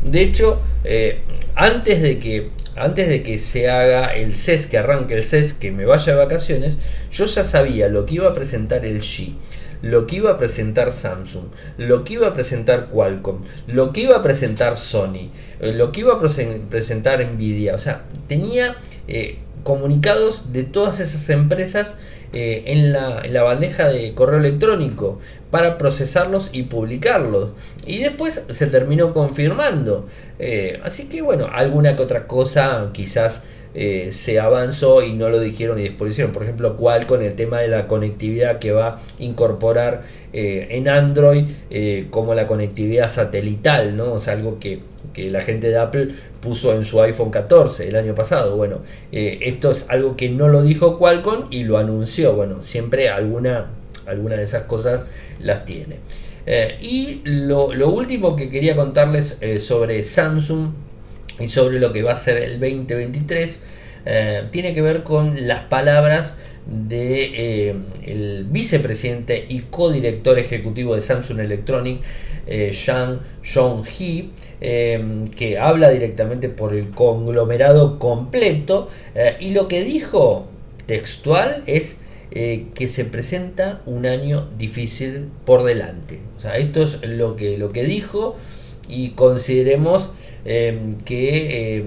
De 0.04 0.20
hecho, 0.20 0.60
eh, 0.84 1.22
antes 1.54 2.02
de 2.02 2.18
que 2.18 2.50
antes 2.76 3.08
de 3.08 3.24
que 3.24 3.38
se 3.38 3.68
haga 3.68 4.14
el 4.14 4.34
CES, 4.34 4.66
que 4.66 4.78
arranque 4.78 5.14
el 5.14 5.24
CES, 5.24 5.52
que 5.54 5.72
me 5.72 5.84
vaya 5.84 6.12
de 6.12 6.18
vacaciones, 6.18 6.76
yo 7.10 7.24
ya 7.24 7.42
sabía 7.42 7.88
lo 7.88 8.06
que 8.06 8.16
iba 8.16 8.28
a 8.28 8.34
presentar 8.34 8.84
el 8.84 9.00
G 9.00 9.32
lo 9.82 10.06
que 10.06 10.16
iba 10.16 10.32
a 10.32 10.38
presentar 10.38 10.92
Samsung, 10.92 11.46
lo 11.76 12.04
que 12.04 12.14
iba 12.14 12.28
a 12.28 12.34
presentar 12.34 12.88
Qualcomm, 12.88 13.42
lo 13.66 13.92
que 13.92 14.02
iba 14.02 14.16
a 14.16 14.22
presentar 14.22 14.76
Sony, 14.76 15.30
eh, 15.60 15.72
lo 15.72 15.92
que 15.92 16.00
iba 16.00 16.14
a 16.14 16.18
presentar 16.18 17.24
Nvidia. 17.24 17.74
O 17.74 17.78
sea, 17.78 18.04
tenía 18.26 18.76
eh, 19.06 19.38
comunicados 19.62 20.52
de 20.52 20.64
todas 20.64 21.00
esas 21.00 21.28
empresas 21.30 21.96
eh, 22.32 22.64
en, 22.66 22.92
la, 22.92 23.22
en, 23.22 23.32
la, 23.32 23.42
bandeja 23.42 23.88
de 23.88 24.14
correo 24.14 24.38
electrónico 24.38 25.18
para 25.50 25.78
procesarlos 25.78 26.50
y 26.52 26.64
publicarlos. 26.64 27.50
Y 27.86 27.98
después 27.98 28.42
se 28.48 28.66
terminó 28.66 29.14
confirmando. 29.14 30.08
así 30.84 31.08
que 31.08 31.22
bueno, 31.22 31.48
alguna 31.52 31.96
que 31.96 32.02
otra 32.02 32.26
cosa 32.26 32.90
quizás 32.92 33.44
eh, 33.74 34.10
se 34.12 34.40
avanzó 34.40 35.02
y 35.02 35.12
no 35.12 35.28
lo 35.28 35.40
dijeron 35.40 35.78
y 35.78 35.82
después 35.82 36.12
hicieron. 36.12 36.32
Por 36.32 36.42
ejemplo, 36.42 36.76
cuál 36.76 37.06
con 37.06 37.22
el 37.22 37.34
tema 37.34 37.60
de 37.60 37.68
la 37.68 37.86
conectividad 37.86 38.58
que 38.58 38.72
va 38.72 38.88
a 38.88 38.98
incorporar 39.18 40.02
eh, 40.32 40.68
en 40.70 40.88
Android 40.88 41.44
eh, 41.70 42.06
como 42.10 42.34
la 42.34 42.46
conectividad 42.46 43.08
satelital, 43.08 43.96
¿no? 43.96 44.14
O 44.14 44.18
algo 44.28 44.58
que, 44.58 44.80
la 45.16 45.40
gente 45.40 45.68
de 45.68 45.76
Apple 45.76 46.10
puso 46.40 46.74
en 46.74 46.84
su 46.84 47.02
iPhone 47.02 47.30
14 47.30 47.88
el 47.88 47.96
año 47.96 48.14
pasado. 48.14 48.56
Bueno, 48.56 48.82
esto 49.10 49.72
es 49.72 49.90
algo 49.90 50.16
que 50.16 50.28
no 50.28 50.46
lo 50.48 50.62
dijo 50.62 50.96
Qualcomm 50.96 51.48
y 51.50 51.64
lo 51.64 51.76
anunció. 51.76 52.34
Bueno, 52.34 52.62
siempre 52.62 53.08
alguna, 53.08 53.66
alguna 54.06 54.36
de 54.36 54.44
esas 54.44 54.64
cosas 54.64 55.06
las 55.40 55.64
tiene. 55.64 55.96
y 56.80 57.20
lo, 57.24 57.74
lo, 57.74 57.90
último 57.90 58.36
que 58.36 58.48
quería 58.48 58.76
contarles 58.76 59.40
sobre 59.58 60.04
Samsung 60.04 60.70
y 61.40 61.48
sobre 61.48 61.80
lo 61.80 61.92
que 61.92 62.02
va 62.02 62.12
a 62.12 62.16
ser 62.16 62.42
el 62.42 62.60
2023 62.60 63.60
eh, 64.06 64.44
tiene 64.50 64.74
que 64.74 64.82
ver 64.82 65.02
con 65.02 65.46
las 65.46 65.64
palabras 65.64 66.36
de 66.66 67.68
eh, 67.68 67.74
el 68.06 68.46
vicepresidente 68.48 69.44
y 69.48 69.60
codirector 69.70 70.38
ejecutivo 70.38 70.94
de 70.94 71.00
Samsung 71.00 71.40
Electronic 71.40 72.00
eh, 72.46 72.70
Shang 72.72 73.20
Hee 73.84 74.30
que 74.60 75.58
habla 75.58 75.90
directamente 75.90 76.48
por 76.48 76.74
el 76.74 76.90
conglomerado 76.90 77.98
completo 77.98 78.88
y 79.38 79.50
lo 79.50 79.68
que 79.68 79.84
dijo 79.84 80.48
textual 80.86 81.62
es 81.66 81.98
que 82.32 82.88
se 82.88 83.04
presenta 83.04 83.80
un 83.86 84.04
año 84.04 84.48
difícil 84.58 85.28
por 85.44 85.62
delante. 85.62 86.18
O 86.36 86.40
sea, 86.40 86.56
esto 86.56 86.82
es 86.82 86.98
lo 87.02 87.36
que, 87.36 87.56
lo 87.56 87.70
que 87.70 87.84
dijo 87.84 88.36
y 88.88 89.10
consideremos 89.10 90.10
Em, 90.50 90.94
que 91.04 91.76
em, 91.76 91.84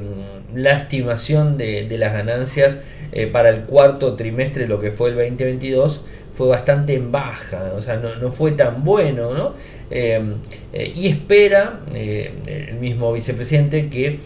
la 0.54 0.78
estimación 0.78 1.58
de, 1.58 1.88
las 1.98 2.14
ganancias 2.14 2.78
eh, 3.12 3.26
para 3.26 3.50
el 3.50 3.62
cuarto 3.62 4.16
trimestre, 4.16 4.68
lo 4.68 4.80
que 4.80 4.92
fue 4.92 5.10
el 5.10 5.16
2022, 5.16 6.04
fue 6.32 6.48
bastante 6.48 6.94
en 6.94 7.12
baja, 7.12 7.74
o 7.76 7.82
sea, 7.82 7.96
no, 7.98 8.32
fue 8.32 8.52
tan 8.52 8.84
bueno, 8.84 9.34
¿no? 9.34 9.56
Em, 9.90 10.36
eh, 10.74 10.94
y 10.96 11.08
espera 11.08 11.80
eh, 11.96 12.34
el 12.46 12.76
mismo 12.76 13.12
vicepresidente 13.12 13.90
que 13.90 14.20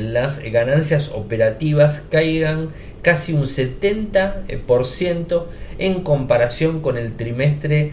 las 0.00 0.42
ganancias 0.42 1.12
operativas 1.14 2.02
caigan 2.10 2.70
casi 3.02 3.34
un 3.34 3.44
70% 3.44 5.44
en 5.78 6.02
comparación 6.02 6.80
con 6.80 6.98
el 6.98 7.14
trimestre, 7.14 7.92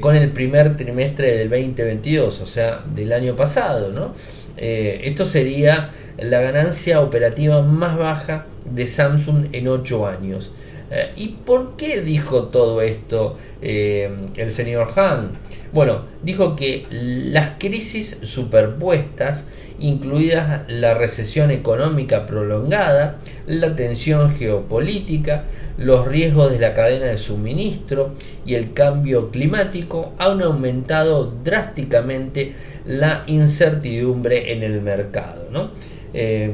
con 0.00 0.14
el 0.14 0.30
primer 0.30 0.76
trimestre 0.76 1.36
del 1.36 1.50
2022, 1.50 2.40
o 2.40 2.46
sea, 2.46 2.84
del 2.94 3.12
año 3.12 3.34
pasado, 3.34 3.92
¿no? 3.92 4.14
Eh, 4.58 5.02
esto 5.04 5.24
sería 5.24 5.90
la 6.18 6.40
ganancia 6.40 7.00
operativa 7.00 7.62
más 7.62 7.96
baja 7.96 8.46
de 8.64 8.86
Samsung 8.86 9.46
en 9.52 9.68
8 9.68 10.06
años. 10.06 10.52
Eh, 10.90 11.12
¿Y 11.16 11.28
por 11.44 11.76
qué 11.76 12.00
dijo 12.00 12.44
todo 12.44 12.80
esto 12.80 13.36
eh, 13.62 14.10
el 14.36 14.52
señor 14.52 14.88
Han? 14.96 15.32
Bueno, 15.72 16.02
dijo 16.22 16.56
que 16.56 16.86
las 16.90 17.58
crisis 17.58 18.20
superpuestas, 18.22 19.48
incluidas 19.78 20.62
la 20.66 20.94
recesión 20.94 21.50
económica 21.50 22.26
prolongada, 22.26 23.18
la 23.46 23.76
tensión 23.76 24.34
geopolítica, 24.34 25.44
los 25.76 26.08
riesgos 26.08 26.50
de 26.50 26.58
la 26.58 26.72
cadena 26.72 27.06
de 27.06 27.18
suministro 27.18 28.14
y 28.46 28.54
el 28.54 28.72
cambio 28.72 29.30
climático, 29.30 30.14
han 30.18 30.40
aumentado 30.40 31.34
drásticamente 31.44 32.54
la 32.88 33.22
incertidumbre 33.26 34.52
en 34.52 34.62
el 34.62 34.80
mercado. 34.80 35.70
Eh, 36.14 36.52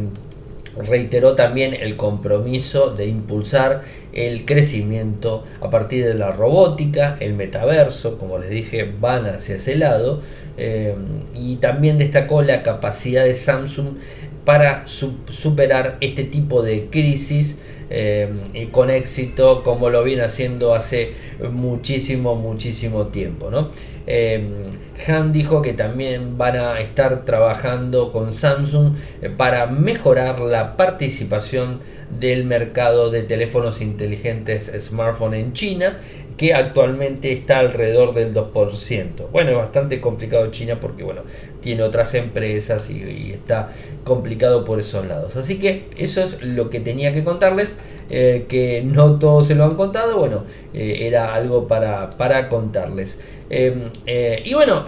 reiteró 0.76 1.36
también 1.36 1.72
el 1.72 1.96
compromiso 1.96 2.90
de 2.90 3.06
impulsar 3.06 3.82
el 4.12 4.44
crecimiento 4.44 5.44
a 5.60 5.70
partir 5.70 6.04
de 6.04 6.14
la 6.14 6.32
robótica, 6.32 7.16
el 7.20 7.34
metaverso, 7.34 8.18
como 8.18 8.38
les 8.38 8.50
dije, 8.50 8.92
van 9.00 9.26
hacia 9.26 9.54
ese 9.54 9.76
lado, 9.76 10.20
eh, 10.56 10.94
y 11.34 11.56
también 11.56 11.98
destacó 11.98 12.42
la 12.42 12.64
capacidad 12.64 13.24
de 13.24 13.34
Samsung 13.34 13.96
para 14.44 14.84
superar 14.86 15.96
este 16.00 16.24
tipo 16.24 16.62
de 16.62 16.88
crisis 16.90 17.60
eh, 17.90 18.68
con 18.72 18.90
éxito 18.90 19.62
como 19.62 19.90
lo 19.90 20.02
viene 20.02 20.22
haciendo 20.22 20.74
hace 20.74 21.12
muchísimo, 21.52 22.34
muchísimo 22.36 23.08
tiempo. 23.08 23.50
¿no? 23.50 23.70
Eh, 24.06 24.62
Han 25.08 25.32
dijo 25.32 25.62
que 25.62 25.72
también 25.72 26.36
van 26.38 26.56
a 26.56 26.80
estar 26.80 27.24
trabajando 27.24 28.12
con 28.12 28.32
Samsung 28.32 28.94
eh, 29.22 29.30
para 29.30 29.66
mejorar 29.66 30.40
la 30.40 30.76
participación 30.76 31.80
del 32.20 32.44
mercado 32.44 33.10
de 33.10 33.22
teléfonos 33.22 33.80
inteligentes 33.80 34.70
smartphone 34.78 35.34
en 35.34 35.52
China 35.52 35.98
que 36.36 36.52
actualmente 36.52 37.32
está 37.32 37.60
alrededor 37.60 38.14
del 38.14 38.34
2%. 38.34 39.30
Bueno, 39.30 39.50
es 39.50 39.56
bastante 39.56 40.00
complicado 40.00 40.50
China 40.50 40.80
porque 40.80 41.04
bueno, 41.04 41.22
tiene 41.60 41.82
otras 41.82 42.14
empresas 42.14 42.90
y, 42.90 43.32
está 43.32 43.70
complicado 44.04 44.64
por 44.64 44.80
esos 44.80 45.06
lados. 45.06 45.36
Así 45.36 45.58
que 45.58 45.86
eso 45.96 46.22
es 46.22 46.42
lo 46.42 46.70
que 46.70 46.80
tenía 46.80 47.12
que 47.12 47.24
contarles, 47.24 47.76
eh, 48.10 48.46
que 48.48 48.82
no 48.84 49.18
todos 49.18 49.46
se 49.46 49.54
lo 49.54 49.64
han 49.64 49.76
contado, 49.76 50.18
bueno, 50.18 50.44
eh, 50.72 50.98
era 51.02 51.34
algo 51.34 51.68
para, 51.68 52.10
para 52.10 52.48
contarles. 52.48 53.20
Em, 53.50 53.90
eh, 54.06 54.42
y 54.44 54.54
bueno, 54.54 54.84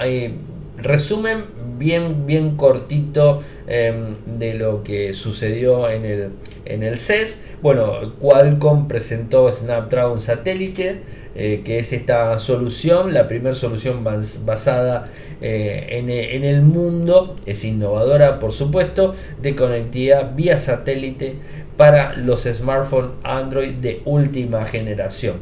resumen 0.79 1.45
bien, 1.79 2.27
bien 2.27 2.57
cortito 2.57 3.41
em, 3.67 4.15
de 4.39 4.55
lo 4.55 4.83
que 4.83 5.15
sucedió 5.15 5.89
en 5.91 6.05
el, 6.05 6.31
en 6.65 6.83
el 6.83 6.99
CES. 6.99 7.45
Bueno, 7.63 8.15
Qualcomm 8.19 8.89
presentó 8.89 9.51
Snapdragon 9.51 10.21
Satélite, 10.21 11.01
eh, 11.37 11.63
que 11.65 11.79
es 11.79 11.93
esta 11.93 12.39
solución, 12.39 13.13
la 13.13 13.29
primera 13.29 13.55
solución 13.55 14.03
basada 14.05 15.05
eh, 15.43 15.87
en, 15.91 16.09
en, 16.09 16.45
el 16.45 16.63
mundo, 16.63 17.37
es 17.45 17.65
innovadora 17.65 18.41
por 18.41 18.53
supuesto, 18.53 19.15
de 19.43 19.55
conectividad 19.55 20.35
vía 20.35 20.59
satélite 20.59 21.37
para 21.77 22.17
los 22.17 22.45
smartphones 22.45 23.11
Android 23.23 23.75
de 23.75 24.01
última 24.07 24.65
generación. 24.65 25.37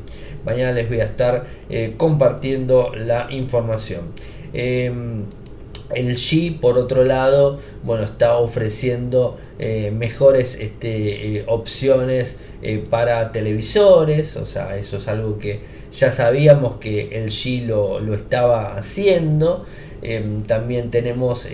Mañana 0.45 0.73
les 0.73 0.89
voy 0.89 1.01
a 1.01 1.05
estar 1.05 1.45
eh, 1.71 1.95
compartiendo 1.97 2.93
la 2.95 3.29
información. 3.31 4.03
El 5.95 6.17
G, 6.17 6.59
por 6.61 6.79
otro 6.79 7.05
lado, 7.05 7.59
bueno, 7.83 8.05
está 8.05 8.37
ofreciendo 8.37 9.37
eh, 9.59 9.93
mejores 9.95 10.59
este, 10.61 11.37
eh, 11.37 11.45
opciones 11.47 12.39
para 12.89 13.31
televisores, 13.31 14.37
o 14.37 14.47
sea, 14.47 14.79
eso 14.79 14.97
es 14.97 15.07
algo 15.09 15.39
que 15.39 15.61
ya 15.93 16.11
sabíamos 16.11 16.77
que 16.77 17.23
el 17.23 17.29
G 17.31 17.67
lo, 17.67 18.01
lo 18.01 18.15
estaba 18.15 18.77
haciendo. 18.77 19.67
Em, 20.01 20.43
también 20.43 20.91
tenemos 20.91 21.47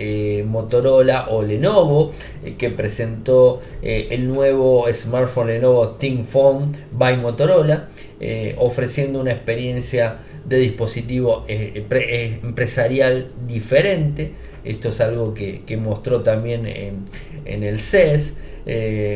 Motorola 0.45 1.27
o 1.29 1.41
Lenovo 1.41 2.11
que 2.57 2.69
presentó 2.69 3.61
el 3.81 4.27
nuevo 4.27 4.85
smartphone 4.93 5.47
Lenovo 5.47 5.89
ThinkPhone 5.89 6.75
by 6.93 7.17
Motorola 7.17 7.89
eh, 8.23 8.53
ofreciendo 8.59 9.19
una 9.19 9.31
experiencia 9.31 10.19
de 10.51 10.57
dispositivo 10.57 11.45
eh, 11.47 11.85
eh, 11.89 12.39
empresarial 12.43 13.31
diferente. 13.47 14.33
Esto 14.65 14.89
es 14.89 14.99
algo 14.99 15.33
que, 15.33 15.77
mostró 15.77 16.21
también 16.21 16.67
en, 16.67 17.63
el 17.63 17.79
CES. 17.79 18.35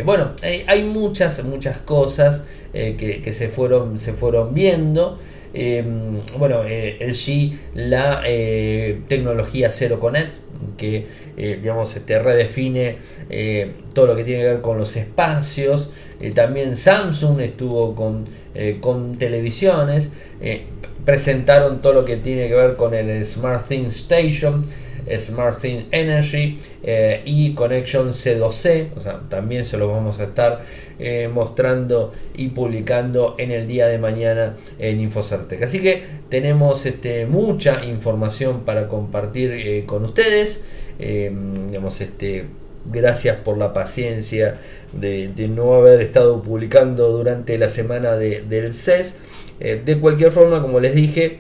bueno, 0.06 0.32
hay, 0.42 0.84
muchas, 0.84 1.44
muchas 1.44 1.78
cosas 1.78 2.46
que, 2.74 3.32
se, 3.32 3.50
fueron, 3.50 4.00
se 4.00 4.14
fueron 4.14 4.56
viendo. 4.56 5.20
bueno, 6.40 6.64
el 6.64 7.14
G, 7.14 7.54
la 7.76 8.24
tecnología 9.08 9.70
Zero 9.70 10.00
Connect, 10.00 10.34
que 10.78 11.06
digamos 11.38 11.94
te 12.08 12.18
redefine 12.18 12.98
todo 13.94 14.08
lo 14.08 14.16
que 14.16 14.24
tiene 14.24 14.42
que 14.42 14.48
ver 14.48 14.62
con 14.62 14.80
los 14.80 14.96
espacios. 14.96 15.92
también 16.34 16.76
Samsung 16.76 17.40
estuvo 17.42 17.94
con 17.94 18.24
eh, 18.58 18.78
con 18.80 19.18
televisiones, 19.18 20.12
eh, 20.40 20.64
presentaron 21.06 21.82
todo 21.82 21.94
lo 21.94 22.06
que 22.06 22.18
tiene 22.18 22.48
que 22.48 22.56
ver 22.56 22.76
con 22.76 22.94
el 22.94 23.24
Smart 23.26 23.68
Things 23.68 23.96
Station, 23.96 24.66
Smart 25.18 25.60
Thing 25.60 25.86
Energy 25.92 26.60
eh, 26.84 27.22
y 27.26 27.54
Connection 27.54 28.10
C2C. 28.10 28.90
O 28.96 29.02
sea, 29.02 29.22
también 29.30 29.66
se 29.66 29.78
lo 29.78 29.88
vamos 29.88 30.20
a 30.20 30.24
estar 30.26 30.64
eh, 31.00 31.30
mostrando 31.32 32.12
y 32.36 32.50
publicando 32.50 33.36
en 33.38 33.52
el 33.52 33.68
día 33.68 33.88
de 33.88 34.00
mañana 34.00 34.56
en 34.80 35.00
Infocertec. 35.00 35.62
Así 35.62 35.80
que 35.80 36.04
tenemos 36.30 36.86
este, 36.86 37.26
mucha 37.28 37.86
información 37.86 38.62
para 38.62 38.88
compartir 38.88 39.52
eh, 39.52 39.84
con 39.86 40.04
ustedes. 40.06 40.64
digamos, 40.98 42.02
este, 42.02 42.46
gracias 42.86 43.38
por 43.38 43.58
la 43.58 43.74
paciencia 43.74 44.58
de, 44.94 45.32
no 45.50 45.74
haber 45.76 46.02
estado 46.02 46.42
publicando 46.42 47.12
durante 47.12 47.58
la 47.58 47.70
semana 47.70 48.14
del 48.14 48.74
CES. 48.74 49.18
De 49.60 50.00
cualquier 50.00 50.32
forma, 50.32 50.62
como 50.62 50.80
les 50.80 50.96
dije, 50.96 51.40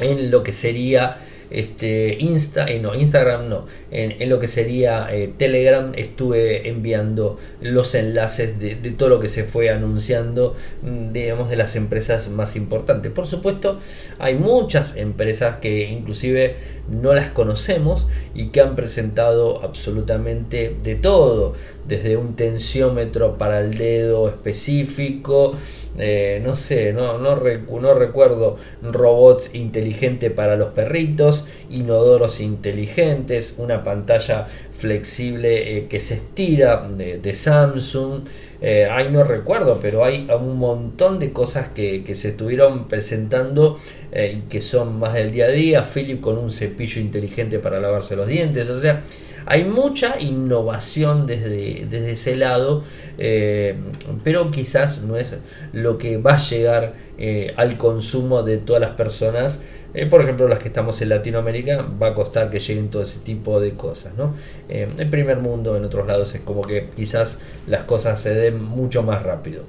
en 0.00 0.30
lo 0.30 0.42
que 0.42 0.52
sería 0.52 1.16
este, 1.50 2.16
Insta, 2.18 2.68
eh, 2.68 2.80
no, 2.80 2.94
Instagram 2.94 3.48
no, 3.48 3.66
en, 3.90 4.28
lo 4.28 4.40
que 4.40 4.48
sería 4.48 5.08
eh, 5.12 5.32
Telegram 5.36 5.92
estuve 5.94 6.68
enviando 6.68 7.38
los 7.60 7.94
enlaces 7.94 8.58
de, 8.58 8.74
todo 8.92 9.08
lo 9.10 9.20
que 9.20 9.28
se 9.28 9.44
fue 9.44 9.70
anunciando, 9.70 10.56
mm, 10.82 11.12
digamos, 11.12 11.48
de 11.48 11.56
las 11.56 11.76
empresas 11.76 12.28
más 12.28 12.56
importantes. 12.56 13.12
Por 13.12 13.26
supuesto, 13.26 13.78
hay 14.18 14.34
muchas 14.34 14.96
empresas 14.96 15.56
que 15.56 15.88
inclusive 15.88 16.56
no 16.88 17.14
las 17.14 17.30
conocemos 17.30 18.06
y 18.34 18.48
que 18.48 18.60
han 18.60 18.76
presentado 18.76 19.62
absolutamente 19.62 20.76
de 20.82 20.94
todo, 20.94 21.54
desde 21.86 22.16
un 22.16 22.34
tensiómetro 22.34 23.38
para 23.38 23.60
el 23.60 23.76
dedo 23.76 24.28
específico, 24.28 25.56
eh, 25.98 26.40
no 26.44 26.56
sé, 26.56 26.92
no, 26.92 27.18
no, 27.18 27.36
no, 27.36 27.94
recuerdo 27.94 28.56
robots 28.82 29.54
inteligentes 29.54 30.30
para 30.30 30.56
los 30.56 30.68
perritos, 30.68 31.46
inodoros 31.70 32.40
inteligentes, 32.40 33.54
una 33.58 33.82
pantalla 33.82 34.46
flexible 34.76 35.78
eh, 35.78 35.86
que 35.88 36.00
se 36.00 36.14
estira 36.14 36.86
de, 36.88 37.34
Samsung. 37.34 38.24
Eh, 38.60 38.88
ahí 38.90 39.10
no 39.10 39.22
recuerdo, 39.24 39.78
pero 39.80 40.04
hay 40.04 40.28
un 40.30 40.56
montón 40.58 41.18
de 41.18 41.32
cosas 41.32 41.68
que, 41.68 42.04
que 42.04 42.14
se 42.14 42.28
estuvieron 42.28 42.88
presentando 42.88 43.78
y 44.12 44.42
que 44.48 44.62
son 44.62 44.98
más 44.98 45.12
del 45.12 45.30
día 45.30 45.46
a 45.46 45.50
día. 45.50 45.84
Philip 45.84 46.20
con 46.20 46.38
un 46.38 46.50
cepillo 46.50 47.00
inteligente 47.00 47.58
para 47.58 47.80
lavarse 47.80 48.16
los 48.16 48.26
dientes, 48.26 48.68
o 48.70 48.80
sea, 48.80 49.02
hay 49.46 49.62
mucha 49.62 50.20
innovación 50.20 51.26
desde, 51.28 51.86
desde 51.88 52.10
ese 52.10 52.34
lado, 52.34 52.82
eh, 53.16 53.76
pero 54.24 54.50
quizás 54.50 55.02
no 55.02 55.16
es 55.16 55.36
lo 55.72 55.98
que 55.98 56.16
va 56.16 56.34
a 56.34 56.38
llegar 56.38 56.94
eh, 57.18 57.54
al 57.56 57.78
consumo 57.78 58.42
de 58.42 58.58
todas 58.58 58.80
las 58.80 58.90
personas 58.90 59.60
eh, 59.96 60.04
por 60.04 60.20
ejemplo, 60.20 60.46
las 60.46 60.58
que 60.58 60.68
estamos 60.68 61.00
en 61.00 61.08
Latinoamérica, 61.08 61.86
va 62.00 62.08
a 62.08 62.12
costar 62.12 62.50
que 62.50 62.60
lleguen 62.60 62.90
todo 62.90 63.00
ese 63.00 63.20
tipo 63.20 63.60
de 63.60 63.72
cosas. 63.76 64.12
¿no? 64.14 64.34
Eh, 64.68 64.86
en 64.98 65.10
primer 65.10 65.38
mundo, 65.38 65.74
en 65.74 65.84
otros 65.84 66.06
lados, 66.06 66.34
es 66.34 66.42
como 66.42 66.60
que 66.62 66.90
quizás 66.94 67.40
las 67.66 67.84
cosas 67.84 68.20
se 68.20 68.34
den 68.34 68.62
mucho 68.62 69.02
más 69.02 69.22
rápido. 69.22 69.62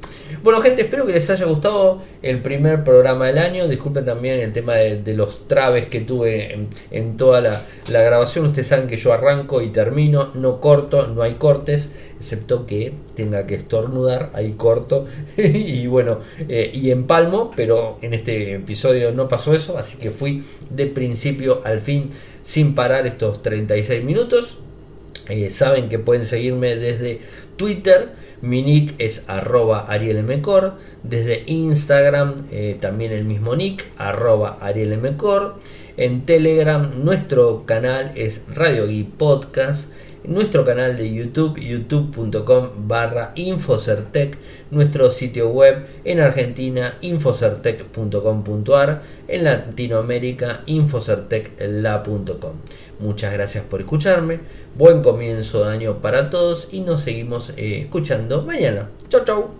Bueno, 0.43 0.59
gente, 0.59 0.81
espero 0.81 1.05
que 1.05 1.13
les 1.13 1.29
haya 1.29 1.45
gustado 1.45 2.01
el 2.21 2.41
primer 2.41 2.83
programa 2.83 3.27
del 3.27 3.37
año. 3.37 3.69
Disculpen 3.69 4.03
también 4.03 4.41
el 4.41 4.51
tema 4.51 4.75
de, 4.75 5.13
los 5.13 5.47
traves 5.47 5.87
que 5.87 6.01
tuve 6.01 6.67
en, 6.91 7.15
toda 7.15 7.39
la, 7.39 7.61
grabación. 7.87 8.47
Ustedes 8.47 8.67
saben 8.67 8.87
que 8.87 8.97
yo 8.97 9.13
arranco 9.13 9.61
y 9.61 9.69
termino, 9.69 10.31
no 10.33 10.59
corto, 10.59 11.07
no 11.07 11.21
hay 11.21 11.35
cortes 11.35 11.93
excepto 12.19 12.65
que 12.65 12.93
tenga 13.15 13.45
que 13.45 13.55
estornudar, 13.55 14.31
ahí 14.33 14.53
corto 14.53 15.05
y 15.37 15.85
bueno, 15.87 16.19
eh, 16.49 16.71
y 16.73 16.91
empalmo, 16.91 17.36
pero 17.55 17.97
en 18.01 18.13
este 18.13 18.55
episodio 18.55 19.11
no 19.11 19.27
pasó 19.27 19.53
eso, 19.53 19.77
así 19.77 19.97
que 19.97 20.11
fui 20.11 20.43
de 20.69 20.87
principio 20.87 21.61
al 21.63 21.79
fin 21.79 22.09
sin 22.43 22.75
parar 22.75 23.07
estos 23.07 23.41
36 23.41 24.03
minutos. 24.03 24.59
Eh, 25.29 25.49
saben 25.49 25.89
que 25.89 25.99
pueden 25.99 26.25
seguirme 26.25 26.75
desde 26.75 27.19
Twitter, 27.57 28.09
mi 28.41 28.61
nick 28.61 28.95
es 28.97 29.23
arroba 29.27 29.85
arielmcor, 29.89 30.75
desde 31.03 31.43
Instagram 31.47 32.47
eh, 32.51 32.77
también 32.79 33.11
el 33.11 33.25
mismo 33.25 33.55
nick, 33.55 33.85
arroba 33.97 34.57
arielmcor, 34.61 35.55
en 35.97 36.25
Telegram 36.25 37.03
nuestro 37.03 37.65
canal 37.65 38.11
es 38.15 38.45
Radio 38.53 38.85
Gui 38.85 39.03
Podcast, 39.03 39.89
nuestro 40.27 40.63
canal 40.63 40.95
de 40.97 41.11
YouTube, 41.11 41.59
youtube.com 41.59 42.87
barra 42.87 43.31
Infocertec, 43.35 44.37
nuestro 44.69 45.09
sitio 45.09 45.49
web 45.49 45.87
en 46.03 46.19
Argentina, 46.19 46.97
infocertec.com.ar, 47.01 49.01
en 49.27 49.43
Latinoamérica, 49.43 50.61
infocertecla.com. 50.65 52.53
Muchas 52.99 53.33
gracias 53.33 53.63
por 53.63 53.79
escucharme, 53.79 54.41
buen 54.77 55.01
comienzo 55.01 55.65
de 55.65 55.71
año 55.71 56.01
para 56.01 56.29
todos 56.29 56.67
y 56.71 56.81
nos 56.81 57.01
seguimos 57.01 57.53
eh, 57.57 57.79
escuchando 57.81 58.43
mañana. 58.43 58.89
Chau 59.09 59.23
chau. 59.23 59.49